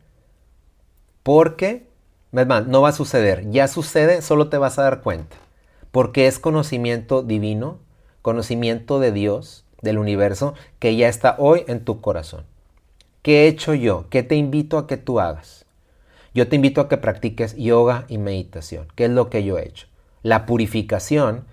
porque, 1.23 1.89
no 2.33 2.83
va 2.83 2.89
a 2.89 2.93
suceder. 2.93 3.51
Ya 3.51 3.69
sucede, 3.69 4.23
solo 4.23 4.49
te 4.49 4.59
vas 4.59 4.79
a 4.79 4.83
dar 4.83 5.01
cuenta. 5.03 5.37
Porque 5.91 6.27
es 6.27 6.39
conocimiento 6.39 7.23
divino, 7.23 7.81
conocimiento 8.25 9.01
de 9.01 9.13
Dios, 9.13 9.67
del 9.83 9.99
universo, 9.99 10.55
que 10.79 10.97
ya 10.97 11.11
está 11.11 11.37
hoy 11.39 11.63
en 11.69 11.85
tu 11.85 12.01
corazón. 12.01 12.47
¿Qué 13.21 13.45
he 13.45 13.49
hecho 13.49 13.75
yo? 13.75 14.07
¿Qué 14.09 14.23
te 14.23 14.35
invito 14.35 14.79
a 14.79 14.87
que 14.87 14.97
tú 14.97 15.21
hagas? 15.21 15.67
Yo 16.33 16.49
te 16.49 16.57
invito 16.57 16.81
a 16.81 16.89
que 16.89 16.97
practiques 16.97 17.55
yoga 17.55 18.07
y 18.09 18.17
meditación. 18.17 18.89
¿Qué 18.95 19.05
es 19.05 19.11
lo 19.11 19.29
que 19.29 19.45
yo 19.45 19.59
he 19.59 19.69
hecho? 19.69 19.89
La 20.23 20.47
purificación, 20.47 21.45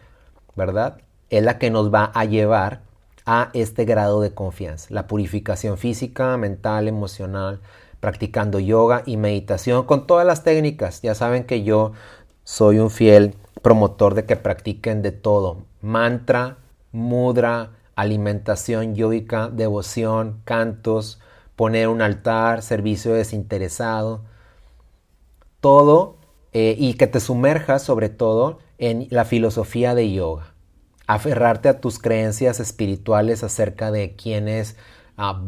¿verdad? 0.56 1.00
Es 1.30 1.44
la 1.44 1.60
que 1.60 1.72
nos 1.72 1.94
va 1.94 2.10
a 2.16 2.24
llevar 2.24 2.84
a 3.26 3.50
este 3.54 3.84
grado 3.84 4.22
de 4.22 4.34
confianza. 4.34 4.88
La 4.92 5.08
purificación 5.08 5.78
física, 5.78 6.38
mental, 6.38 6.88
emocional, 6.88 7.60
practicando 8.00 8.60
yoga 8.60 9.04
y 9.06 9.18
meditación 9.18 9.86
con 9.86 10.08
todas 10.08 10.26
las 10.26 10.46
técnicas. 10.46 11.02
Ya 11.02 11.16
saben 11.16 11.44
que 11.44 11.64
yo 11.64 11.92
soy 12.46 12.80
un 12.80 12.92
fiel 12.92 13.36
promotor 13.62 14.16
de 14.16 14.24
que 14.24 14.38
practiquen 14.38 15.02
de 15.02 15.12
todo. 15.12 15.66
Mantra, 15.82 16.58
mudra, 16.92 17.72
alimentación 17.96 18.96
yoica, 18.96 19.50
devoción, 19.50 20.42
cantos, 20.44 21.20
poner 21.56 21.88
un 21.88 22.02
altar, 22.02 22.62
servicio 22.62 23.14
desinteresado, 23.14 24.24
todo 25.60 26.18
eh, 26.54 26.76
y 26.78 26.96
que 26.96 27.08
te 27.08 27.20
sumerjas 27.20 27.84
sobre 27.84 28.10
todo 28.10 28.60
en 28.78 29.08
la 29.10 29.26
filosofía 29.26 29.96
de 29.96 30.12
yoga. 30.12 30.54
Aferrarte 31.08 31.70
a 31.70 31.80
tus 31.80 32.00
creencias 32.00 32.60
espirituales 32.60 33.44
acerca 33.44 33.92
de 33.92 34.16
quién 34.16 34.48
es 34.48 34.76
ah, 35.18 35.44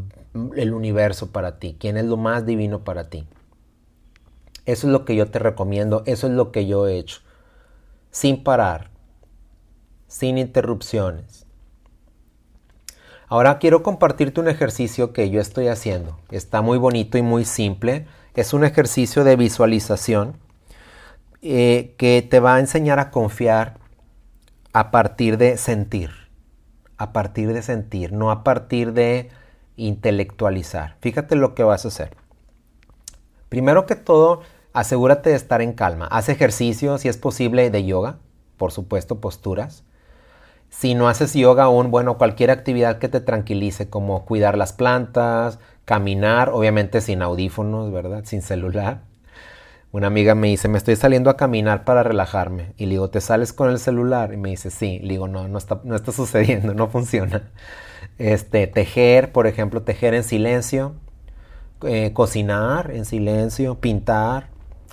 el 0.55 0.73
universo 0.73 1.31
para 1.31 1.57
ti, 1.59 1.75
quién 1.79 1.97
es 1.97 2.05
lo 2.05 2.17
más 2.17 2.45
divino 2.45 2.83
para 2.83 3.09
ti. 3.09 3.27
Eso 4.65 4.87
es 4.87 4.93
lo 4.93 5.03
que 5.03 5.15
yo 5.15 5.29
te 5.29 5.39
recomiendo, 5.39 6.03
eso 6.05 6.27
es 6.27 6.33
lo 6.33 6.51
que 6.51 6.67
yo 6.67 6.87
he 6.87 6.97
hecho. 6.97 7.19
Sin 8.11 8.43
parar, 8.43 8.92
sin 10.13 10.37
interrupciones. 10.37 11.47
Ahora 13.27 13.57
quiero 13.57 13.81
compartirte 13.81 14.39
un 14.39 14.47
ejercicio 14.47 15.11
que 15.11 15.31
yo 15.31 15.41
estoy 15.41 15.69
haciendo. 15.69 16.19
Está 16.29 16.61
muy 16.61 16.77
bonito 16.77 17.17
y 17.17 17.23
muy 17.23 17.45
simple. 17.45 18.05
Es 18.35 18.53
un 18.53 18.63
ejercicio 18.63 19.23
de 19.23 19.35
visualización 19.35 20.37
eh, 21.41 21.95
que 21.97 22.21
te 22.21 22.39
va 22.39 22.55
a 22.55 22.59
enseñar 22.59 22.99
a 22.99 23.09
confiar 23.09 23.79
a 24.71 24.91
partir 24.91 25.39
de 25.39 25.57
sentir. 25.57 26.11
A 26.97 27.11
partir 27.11 27.51
de 27.51 27.63
sentir, 27.63 28.13
no 28.13 28.29
a 28.29 28.43
partir 28.43 28.93
de 28.93 29.31
intelectualizar. 29.77 30.95
Fíjate 31.01 31.35
lo 31.35 31.55
que 31.55 31.63
vas 31.63 31.85
a 31.85 31.87
hacer. 31.87 32.15
Primero 33.49 33.87
que 33.87 33.95
todo, 33.95 34.41
asegúrate 34.73 35.31
de 35.31 35.37
estar 35.37 35.63
en 35.63 35.73
calma. 35.73 36.05
Haz 36.05 36.29
ejercicio, 36.29 36.99
si 36.99 37.07
es 37.07 37.17
posible, 37.17 37.71
de 37.71 37.83
yoga, 37.83 38.19
por 38.57 38.71
supuesto, 38.71 39.19
posturas. 39.19 39.83
Si 40.75 40.95
no 40.95 41.07
haces 41.07 41.33
yoga 41.33 41.65
aún, 41.65 41.91
bueno, 41.91 42.17
cualquier 42.17 42.49
actividad 42.51 42.97
que 42.97 43.07
te 43.07 43.21
tranquilice, 43.21 43.89
como 43.89 44.25
cuidar 44.25 44.57
las 44.57 44.73
plantas, 44.73 45.59
caminar, 45.85 46.49
obviamente 46.49 46.99
sin 46.99 47.21
audífonos, 47.21 47.91
¿verdad? 47.91 48.23
Sin 48.25 48.41
celular. 48.41 49.01
Una 49.91 50.07
amiga 50.07 50.33
me 50.33 50.47
dice, 50.47 50.67
me 50.67 50.79
estoy 50.79 50.95
saliendo 50.95 51.29
a 51.29 51.37
caminar 51.37 51.85
para 51.85 52.01
relajarme. 52.01 52.73
Y 52.77 52.87
le 52.87 52.93
digo, 52.93 53.09
¿te 53.11 53.21
sales 53.21 53.53
con 53.53 53.69
el 53.69 53.77
celular? 53.77 54.33
Y 54.33 54.37
me 54.37 54.49
dice, 54.49 54.71
sí. 54.71 54.99
Le 55.03 55.09
digo, 55.09 55.27
no, 55.27 55.47
no 55.47 55.59
está, 55.59 55.79
no 55.83 55.95
está 55.95 56.11
sucediendo, 56.11 56.73
no 56.73 56.87
funciona. 56.89 57.51
Este, 58.17 58.65
tejer, 58.65 59.31
por 59.31 59.45
ejemplo, 59.45 59.83
tejer 59.83 60.15
en 60.15 60.23
silencio, 60.23 60.95
eh, 61.83 62.11
cocinar 62.13 62.91
en 62.91 63.05
silencio, 63.05 63.75
pintar, 63.75 64.47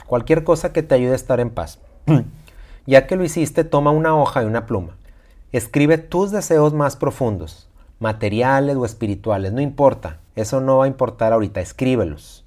cualquier 0.07 0.45
cosa 0.45 0.73
que 0.73 0.83
te 0.83 0.95
ayude 0.95 1.12
a 1.12 1.16
estar 1.16 1.40
en 1.40 1.51
paz. 1.51 1.81
ya 2.87 3.07
que 3.07 3.16
lo 3.16 3.25
hiciste, 3.25 3.64
toma 3.64 3.90
una 3.90 4.14
hoja 4.14 4.43
y 4.43 4.47
una 4.47 4.66
pluma. 4.66 5.00
Escribe 5.53 5.99
tus 5.99 6.31
deseos 6.31 6.75
más 6.75 6.95
profundos, 6.95 7.69
materiales 7.99 8.77
o 8.77 8.85
espirituales, 8.85 9.53
no 9.53 9.61
importa, 9.61 10.21
eso 10.37 10.61
no 10.61 10.79
va 10.79 10.85
a 10.85 10.89
importar 10.89 11.33
ahorita, 11.33 11.61
escríbelos. 11.61 12.45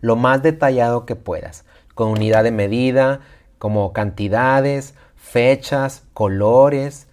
Lo 0.00 0.14
más 0.14 0.42
detallado 0.42 1.04
que 1.04 1.16
puedas, 1.16 1.64
con 1.94 2.10
unidad 2.10 2.44
de 2.44 2.52
medida, 2.52 3.20
como 3.58 3.92
cantidades, 3.92 4.94
fechas, 5.16 6.04
colores. 6.14 7.08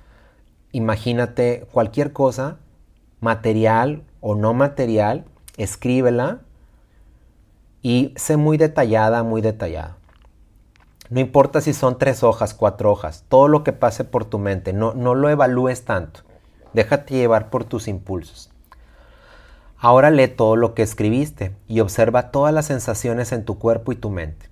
Imagínate 0.71 1.67
cualquier 1.71 2.13
cosa, 2.13 2.57
material 3.19 4.03
o 4.21 4.35
no 4.35 4.53
material, 4.53 5.25
escríbela 5.57 6.41
y 7.81 8.13
sé 8.15 8.37
muy 8.37 8.57
detallada, 8.57 9.23
muy 9.23 9.41
detallada. 9.41 9.97
No 11.09 11.19
importa 11.19 11.61
si 11.61 11.73
son 11.73 11.99
tres 11.99 12.23
hojas, 12.23 12.53
cuatro 12.55 12.91
hojas, 12.91 13.25
todo 13.29 13.47
lo 13.47 13.63
que 13.63 13.73
pase 13.73 14.03
por 14.03 14.25
tu 14.25 14.39
mente, 14.39 14.73
no, 14.73 14.93
no 14.93 15.13
lo 15.13 15.29
evalúes 15.29 15.85
tanto. 15.85 16.21
Déjate 16.73 17.13
llevar 17.13 17.49
por 17.49 17.63
tus 17.63 17.87
impulsos. 17.87 18.49
Ahora 19.77 20.09
lee 20.09 20.27
todo 20.27 20.55
lo 20.55 20.73
que 20.73 20.81
escribiste 20.81 21.55
y 21.67 21.79
observa 21.79 22.31
todas 22.31 22.53
las 22.53 22.65
sensaciones 22.65 23.31
en 23.33 23.45
tu 23.45 23.59
cuerpo 23.59 23.91
y 23.91 23.95
tu 23.95 24.09
mente. 24.09 24.49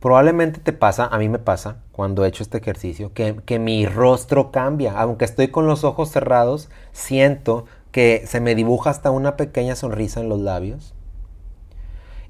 Probablemente 0.00 0.60
te 0.60 0.74
pasa, 0.74 1.06
a 1.06 1.16
mí 1.16 1.30
me 1.30 1.38
pasa, 1.38 1.78
cuando 1.90 2.24
he 2.24 2.28
hecho 2.28 2.42
este 2.42 2.58
ejercicio, 2.58 3.14
que, 3.14 3.36
que 3.46 3.58
mi 3.58 3.86
rostro 3.86 4.50
cambia. 4.52 5.00
Aunque 5.00 5.24
estoy 5.24 5.48
con 5.48 5.66
los 5.66 5.82
ojos 5.82 6.10
cerrados, 6.10 6.68
siento 6.92 7.64
que 7.90 8.24
se 8.26 8.40
me 8.40 8.54
dibuja 8.54 8.90
hasta 8.90 9.10
una 9.10 9.36
pequeña 9.36 9.76
sonrisa 9.76 10.20
en 10.20 10.28
los 10.28 10.40
labios 10.40 10.93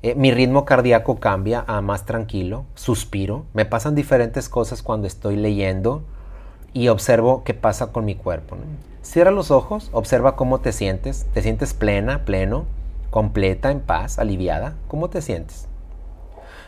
eh, 0.04 0.14
mi 0.16 0.30
ritmo 0.32 0.66
cardíaco 0.66 1.18
cambia 1.18 1.64
a 1.66 1.80
más 1.80 2.04
tranquilo, 2.04 2.66
suspiro, 2.74 3.46
me 3.54 3.64
pasan 3.64 3.94
diferentes 3.94 4.50
cosas 4.50 4.82
cuando 4.82 5.06
estoy 5.06 5.36
leyendo 5.36 6.02
y 6.74 6.88
observo 6.88 7.42
qué 7.42 7.54
pasa 7.54 7.90
con 7.90 8.04
mi 8.04 8.14
cuerpo. 8.14 8.58
Cierra 9.00 9.30
los 9.30 9.50
ojos, 9.50 9.88
observa 9.92 10.36
cómo 10.36 10.60
te 10.60 10.72
sientes, 10.72 11.24
te 11.32 11.40
sientes 11.40 11.72
plena, 11.72 12.26
pleno, 12.26 12.66
completa, 13.08 13.70
en 13.70 13.80
paz, 13.80 14.18
aliviada, 14.18 14.74
¿cómo 14.88 15.08
te 15.08 15.22
sientes? 15.22 15.68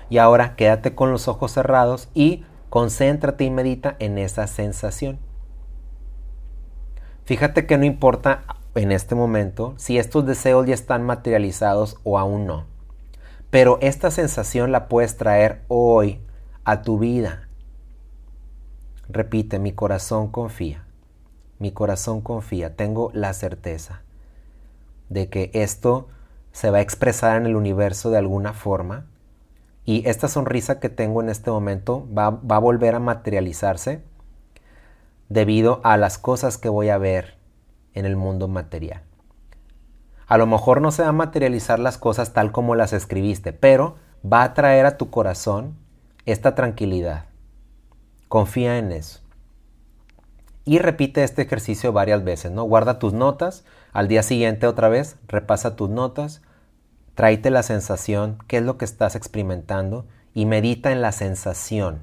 Y 0.08 0.16
ahora 0.16 0.56
quédate 0.56 0.94
con 0.94 1.12
los 1.12 1.28
ojos 1.28 1.52
cerrados 1.52 2.08
y 2.14 2.42
concéntrate 2.70 3.44
y 3.44 3.50
medita 3.50 3.96
en 3.98 4.16
esa 4.16 4.46
sensación. 4.46 5.18
Fíjate 7.26 7.66
que 7.66 7.76
no 7.76 7.84
importa 7.84 8.44
en 8.74 8.92
este 8.92 9.14
momento 9.14 9.74
si 9.76 9.98
estos 9.98 10.24
deseos 10.24 10.66
ya 10.66 10.72
están 10.72 11.04
materializados 11.04 11.98
o 12.02 12.18
aún 12.18 12.46
no. 12.46 12.75
Pero 13.50 13.78
esta 13.80 14.10
sensación 14.10 14.72
la 14.72 14.88
puedes 14.88 15.16
traer 15.16 15.62
hoy 15.68 16.20
a 16.64 16.82
tu 16.82 16.98
vida. 16.98 17.48
Repite, 19.08 19.58
mi 19.58 19.72
corazón 19.72 20.28
confía. 20.28 20.84
Mi 21.58 21.70
corazón 21.72 22.20
confía. 22.20 22.76
Tengo 22.76 23.10
la 23.14 23.32
certeza 23.32 24.02
de 25.08 25.28
que 25.28 25.50
esto 25.54 26.08
se 26.52 26.70
va 26.70 26.78
a 26.78 26.82
expresar 26.82 27.36
en 27.36 27.46
el 27.46 27.56
universo 27.56 28.10
de 28.10 28.18
alguna 28.18 28.52
forma. 28.52 29.06
Y 29.84 30.08
esta 30.08 30.26
sonrisa 30.26 30.80
que 30.80 30.88
tengo 30.88 31.22
en 31.22 31.28
este 31.28 31.50
momento 31.50 32.08
va, 32.12 32.30
va 32.30 32.56
a 32.56 32.60
volver 32.60 32.96
a 32.96 33.00
materializarse 33.00 34.02
debido 35.28 35.80
a 35.84 35.96
las 35.96 36.18
cosas 36.18 36.58
que 36.58 36.68
voy 36.68 36.88
a 36.88 36.98
ver 36.98 37.36
en 37.94 38.04
el 38.06 38.16
mundo 38.16 38.48
material. 38.48 39.05
A 40.26 40.38
lo 40.38 40.46
mejor 40.46 40.80
no 40.80 40.90
se 40.90 41.02
va 41.02 41.08
a 41.08 41.12
materializar 41.12 41.78
las 41.78 41.98
cosas 41.98 42.32
tal 42.32 42.50
como 42.50 42.74
las 42.74 42.92
escribiste, 42.92 43.52
pero 43.52 43.96
va 44.30 44.42
a 44.42 44.54
traer 44.54 44.84
a 44.84 44.96
tu 44.96 45.08
corazón 45.08 45.76
esta 46.24 46.56
tranquilidad. 46.56 47.26
Confía 48.26 48.78
en 48.78 48.90
eso. 48.90 49.20
Y 50.64 50.80
repite 50.80 51.22
este 51.22 51.42
ejercicio 51.42 51.92
varias 51.92 52.24
veces, 52.24 52.50
¿no? 52.50 52.64
Guarda 52.64 52.98
tus 52.98 53.12
notas, 53.12 53.64
al 53.92 54.08
día 54.08 54.24
siguiente 54.24 54.66
otra 54.66 54.88
vez, 54.88 55.16
repasa 55.28 55.76
tus 55.76 55.90
notas, 55.90 56.42
tráete 57.14 57.50
la 57.50 57.62
sensación, 57.62 58.38
qué 58.48 58.56
es 58.56 58.64
lo 58.64 58.78
que 58.78 58.84
estás 58.84 59.14
experimentando 59.14 60.06
y 60.34 60.44
medita 60.44 60.90
en 60.90 61.02
la 61.02 61.12
sensación. 61.12 62.02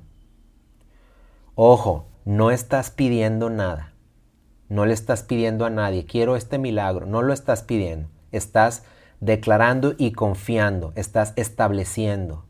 Ojo, 1.56 2.06
no 2.24 2.52
estás 2.52 2.90
pidiendo 2.90 3.50
nada. 3.50 3.92
No 4.70 4.86
le 4.86 4.94
estás 4.94 5.24
pidiendo 5.24 5.66
a 5.66 5.70
nadie, 5.70 6.06
quiero 6.06 6.38
este 6.38 6.58
milagro, 6.58 7.06
no 7.06 7.22
lo 7.22 7.34
estás 7.34 7.64
pidiendo 7.64 8.13
estás 8.34 8.84
declarando 9.20 9.94
y 9.98 10.12
confiando, 10.12 10.92
estás 10.96 11.34
estableciendo 11.38 12.46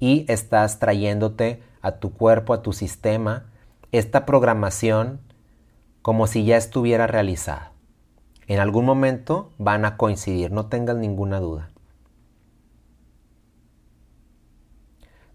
y 0.00 0.24
estás 0.28 0.78
trayéndote 0.78 1.62
a 1.82 1.92
tu 1.92 2.12
cuerpo, 2.12 2.54
a 2.54 2.62
tu 2.62 2.72
sistema, 2.72 3.46
esta 3.92 4.24
programación 4.26 5.20
como 6.02 6.26
si 6.26 6.44
ya 6.44 6.56
estuviera 6.56 7.06
realizada. 7.06 7.72
En 8.46 8.60
algún 8.60 8.86
momento 8.86 9.50
van 9.58 9.84
a 9.84 9.96
coincidir, 9.96 10.50
no 10.50 10.66
tengas 10.66 10.96
ninguna 10.96 11.40
duda. 11.40 11.70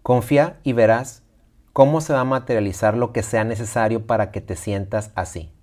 Confía 0.02 0.58
y 0.64 0.72
verás 0.72 1.22
cómo 1.72 2.00
se 2.00 2.12
va 2.12 2.20
a 2.20 2.24
materializar 2.24 2.96
lo 2.96 3.12
que 3.12 3.22
sea 3.22 3.44
necesario 3.44 4.06
para 4.06 4.32
que 4.32 4.40
te 4.40 4.56
sientas 4.56 5.12
así. 5.14 5.53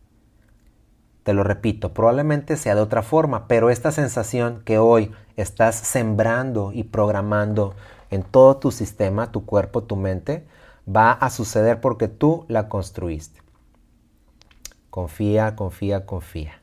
Te 1.23 1.33
lo 1.33 1.43
repito, 1.43 1.93
probablemente 1.93 2.57
sea 2.57 2.73
de 2.73 2.81
otra 2.81 3.03
forma, 3.03 3.47
pero 3.47 3.69
esta 3.69 3.91
sensación 3.91 4.63
que 4.65 4.79
hoy 4.79 5.11
estás 5.35 5.75
sembrando 5.75 6.71
y 6.73 6.83
programando 6.83 7.75
en 8.09 8.23
todo 8.23 8.57
tu 8.57 8.71
sistema, 8.71 9.31
tu 9.31 9.45
cuerpo, 9.45 9.83
tu 9.83 9.95
mente, 9.95 10.47
va 10.87 11.11
a 11.11 11.29
suceder 11.29 11.79
porque 11.79 12.07
tú 12.07 12.45
la 12.47 12.69
construiste. 12.69 13.41
Confía, 14.89 15.55
confía, 15.55 16.05
confía. 16.05 16.61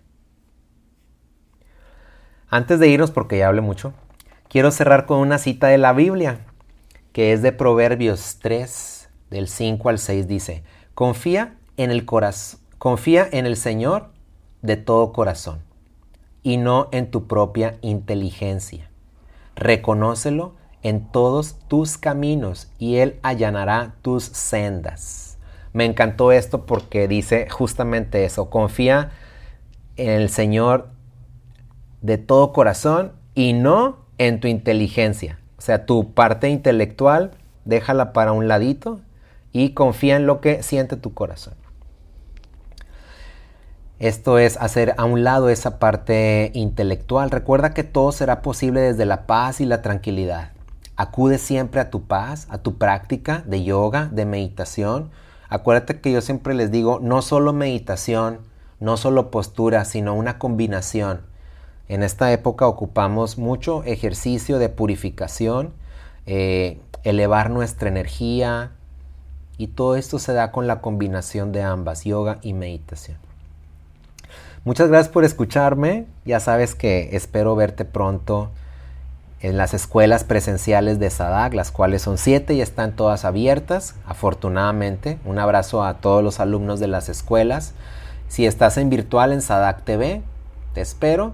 Antes 2.48 2.80
de 2.80 2.88
irnos, 2.88 3.10
porque 3.10 3.38
ya 3.38 3.48
hablé 3.48 3.60
mucho, 3.60 3.92
quiero 4.48 4.70
cerrar 4.70 5.06
con 5.06 5.18
una 5.18 5.38
cita 5.38 5.68
de 5.68 5.78
la 5.78 5.92
Biblia, 5.92 6.40
que 7.12 7.32
es 7.32 7.42
de 7.42 7.52
Proverbios 7.52 8.38
3, 8.40 9.08
del 9.30 9.48
5 9.48 9.88
al 9.88 9.98
6, 9.98 10.26
dice, 10.26 10.64
confía 10.94 11.56
en 11.76 11.90
el 11.90 12.04
corazón, 12.04 12.60
confía 12.78 13.28
en 13.30 13.46
el 13.46 13.56
Señor 13.56 14.10
de 14.62 14.76
todo 14.76 15.12
corazón 15.12 15.60
y 16.42 16.56
no 16.56 16.88
en 16.92 17.10
tu 17.10 17.26
propia 17.26 17.76
inteligencia. 17.82 18.90
Reconócelo 19.56 20.54
en 20.82 21.10
todos 21.10 21.58
tus 21.68 21.98
caminos 21.98 22.70
y 22.78 22.96
Él 22.96 23.18
allanará 23.22 23.94
tus 24.02 24.24
sendas. 24.24 25.38
Me 25.72 25.84
encantó 25.84 26.32
esto 26.32 26.66
porque 26.66 27.08
dice 27.08 27.48
justamente 27.50 28.24
eso, 28.24 28.50
confía 28.50 29.10
en 29.96 30.10
el 30.10 30.30
Señor 30.30 30.88
de 32.00 32.18
todo 32.18 32.52
corazón 32.52 33.12
y 33.34 33.52
no 33.52 33.98
en 34.18 34.40
tu 34.40 34.48
inteligencia. 34.48 35.38
O 35.58 35.60
sea, 35.60 35.86
tu 35.86 36.14
parte 36.14 36.48
intelectual, 36.48 37.32
déjala 37.64 38.12
para 38.12 38.32
un 38.32 38.48
ladito 38.48 39.00
y 39.52 39.70
confía 39.70 40.16
en 40.16 40.26
lo 40.26 40.40
que 40.40 40.62
siente 40.62 40.96
tu 40.96 41.14
corazón. 41.14 41.54
Esto 43.98 44.38
es 44.38 44.56
hacer 44.58 44.94
a 44.96 45.04
un 45.04 45.24
lado 45.24 45.48
esa 45.48 45.80
parte 45.80 46.52
intelectual. 46.54 47.32
Recuerda 47.32 47.74
que 47.74 47.82
todo 47.82 48.12
será 48.12 48.42
posible 48.42 48.80
desde 48.80 49.04
la 49.06 49.26
paz 49.26 49.60
y 49.60 49.66
la 49.66 49.82
tranquilidad. 49.82 50.52
Acude 50.94 51.38
siempre 51.38 51.80
a 51.80 51.90
tu 51.90 52.04
paz, 52.04 52.46
a 52.48 52.58
tu 52.58 52.78
práctica 52.78 53.42
de 53.44 53.64
yoga, 53.64 54.08
de 54.12 54.24
meditación. 54.24 55.10
Acuérdate 55.48 56.00
que 56.00 56.12
yo 56.12 56.20
siempre 56.20 56.54
les 56.54 56.70
digo, 56.70 57.00
no 57.02 57.22
solo 57.22 57.52
meditación, 57.52 58.38
no 58.78 58.96
solo 58.96 59.32
postura, 59.32 59.84
sino 59.84 60.14
una 60.14 60.38
combinación. 60.38 61.22
En 61.88 62.04
esta 62.04 62.30
época 62.30 62.68
ocupamos 62.68 63.36
mucho 63.36 63.82
ejercicio 63.82 64.60
de 64.60 64.68
purificación, 64.68 65.72
eh, 66.24 66.80
elevar 67.02 67.50
nuestra 67.50 67.88
energía 67.88 68.70
y 69.56 69.68
todo 69.68 69.96
esto 69.96 70.20
se 70.20 70.34
da 70.34 70.52
con 70.52 70.68
la 70.68 70.80
combinación 70.80 71.50
de 71.50 71.64
ambas, 71.64 72.04
yoga 72.04 72.38
y 72.42 72.52
meditación. 72.52 73.27
Muchas 74.68 74.90
gracias 74.90 75.10
por 75.10 75.24
escucharme. 75.24 76.04
Ya 76.26 76.40
sabes 76.40 76.74
que 76.74 77.16
espero 77.16 77.56
verte 77.56 77.86
pronto 77.86 78.50
en 79.40 79.56
las 79.56 79.72
escuelas 79.72 80.24
presenciales 80.24 80.98
de 80.98 81.08
SADAC, 81.08 81.54
las 81.54 81.70
cuales 81.70 82.02
son 82.02 82.18
siete 82.18 82.52
y 82.52 82.60
están 82.60 82.94
todas 82.94 83.24
abiertas, 83.24 83.94
afortunadamente. 84.04 85.18
Un 85.24 85.38
abrazo 85.38 85.84
a 85.84 86.02
todos 86.02 86.22
los 86.22 86.38
alumnos 86.38 86.80
de 86.80 86.86
las 86.86 87.08
escuelas. 87.08 87.72
Si 88.28 88.44
estás 88.44 88.76
en 88.76 88.90
virtual 88.90 89.32
en 89.32 89.40
SADAC 89.40 89.84
TV, 89.84 90.20
te 90.74 90.82
espero. 90.82 91.32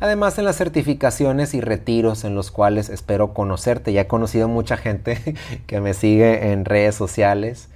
Además 0.00 0.38
en 0.38 0.46
las 0.46 0.56
certificaciones 0.56 1.52
y 1.52 1.60
retiros 1.60 2.24
en 2.24 2.34
los 2.34 2.50
cuales 2.50 2.88
espero 2.88 3.34
conocerte. 3.34 3.92
Ya 3.92 4.00
he 4.00 4.06
conocido 4.06 4.48
mucha 4.48 4.78
gente 4.78 5.36
que 5.66 5.82
me 5.82 5.92
sigue 5.92 6.50
en 6.50 6.64
redes 6.64 6.94
sociales 6.94 7.68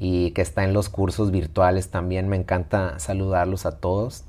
y 0.00 0.32
que 0.32 0.42
está 0.42 0.64
en 0.64 0.72
los 0.72 0.88
cursos 0.88 1.30
virtuales 1.30 1.90
también. 1.90 2.26
Me 2.26 2.34
encanta 2.34 2.98
saludarlos 2.98 3.64
a 3.64 3.78
todos. 3.78 4.24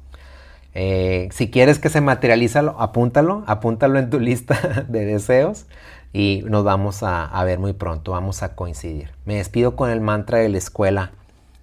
Eh, 0.73 1.29
si 1.31 1.51
quieres 1.51 1.79
que 1.79 1.89
se 1.89 2.01
materialice, 2.01 2.59
apúntalo, 2.77 3.43
apúntalo 3.47 3.99
en 3.99 4.09
tu 4.09 4.19
lista 4.21 4.85
de 4.87 5.05
deseos 5.05 5.65
y 6.13 6.43
nos 6.47 6.63
vamos 6.63 7.03
a, 7.03 7.25
a, 7.25 7.43
ver 7.43 7.59
muy 7.59 7.73
pronto, 7.73 8.11
vamos 8.11 8.43
a 8.43 8.55
coincidir. 8.55 9.11
Me 9.25 9.35
despido 9.35 9.75
con 9.75 9.89
el 9.89 10.01
mantra 10.01 10.39
de 10.39 10.49
la 10.49 10.57
escuela. 10.57 11.11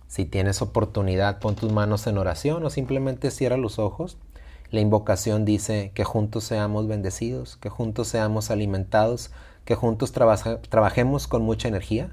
Si 0.07 0.25
tienes 0.25 0.62
oportunidad, 0.62 1.38
pon 1.38 1.55
tus 1.55 1.73
manos 1.73 2.07
en 2.07 2.16
oración 2.18 2.64
o 2.64 2.71
simplemente 2.71 3.31
cierra 3.31 3.57
los 3.57 3.79
ojos. 3.79 4.16
La 4.71 4.81
invocación 4.81 5.44
dice 5.44 5.92
que 5.94 6.05
juntos 6.05 6.44
seamos 6.44 6.88
bendecidos, 6.88 7.57
que 7.57 7.71
juntos 7.71 8.09
seamos 8.09 8.51
alimentados, 8.51 9.31
que 9.64 9.75
juntos 9.75 10.12
trabajemos 10.12 11.27
con 11.27 11.42
mucha 11.42 11.68
energía, 11.68 12.11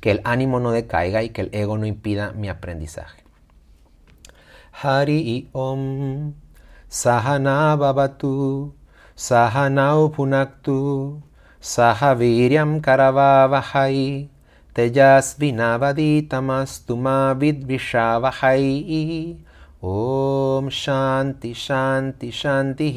que 0.00 0.10
el 0.10 0.20
ánimo 0.24 0.60
no 0.60 0.72
decaiga 0.72 1.22
y 1.22 1.30
que 1.30 1.42
el 1.42 1.50
ego 1.52 1.76
no 1.78 1.86
impida 1.86 2.32
mi 2.32 2.48
aprendizaje. 2.48 3.27
Hari 4.78 5.50
Om. 5.50 6.38
Sahana 6.86 7.74
Babatu 7.74 8.70
Sahanau 9.18 10.14
Punaktu 10.14 11.18
Sahaviryam 11.58 12.78
Karavavahai. 12.78 14.30
Tejas 14.70 15.34
Vinavaditamastu 15.34 16.94
Vidvishavahai 16.94 19.42
Om 19.82 20.70
Shanti 20.70 21.58
Shanti 21.58 22.30
Shanti 22.30 22.94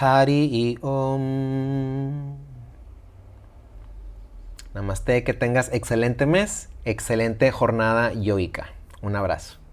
Hari 0.00 0.80
Om. 0.80 1.24
Namaste, 4.72 5.20
que 5.20 5.36
tengas 5.36 5.68
excelente 5.72 6.24
mes, 6.24 6.72
excelente 6.88 7.52
jornada 7.52 8.14
yoica. 8.14 8.72
Un 9.02 9.16
abrazo. 9.16 9.65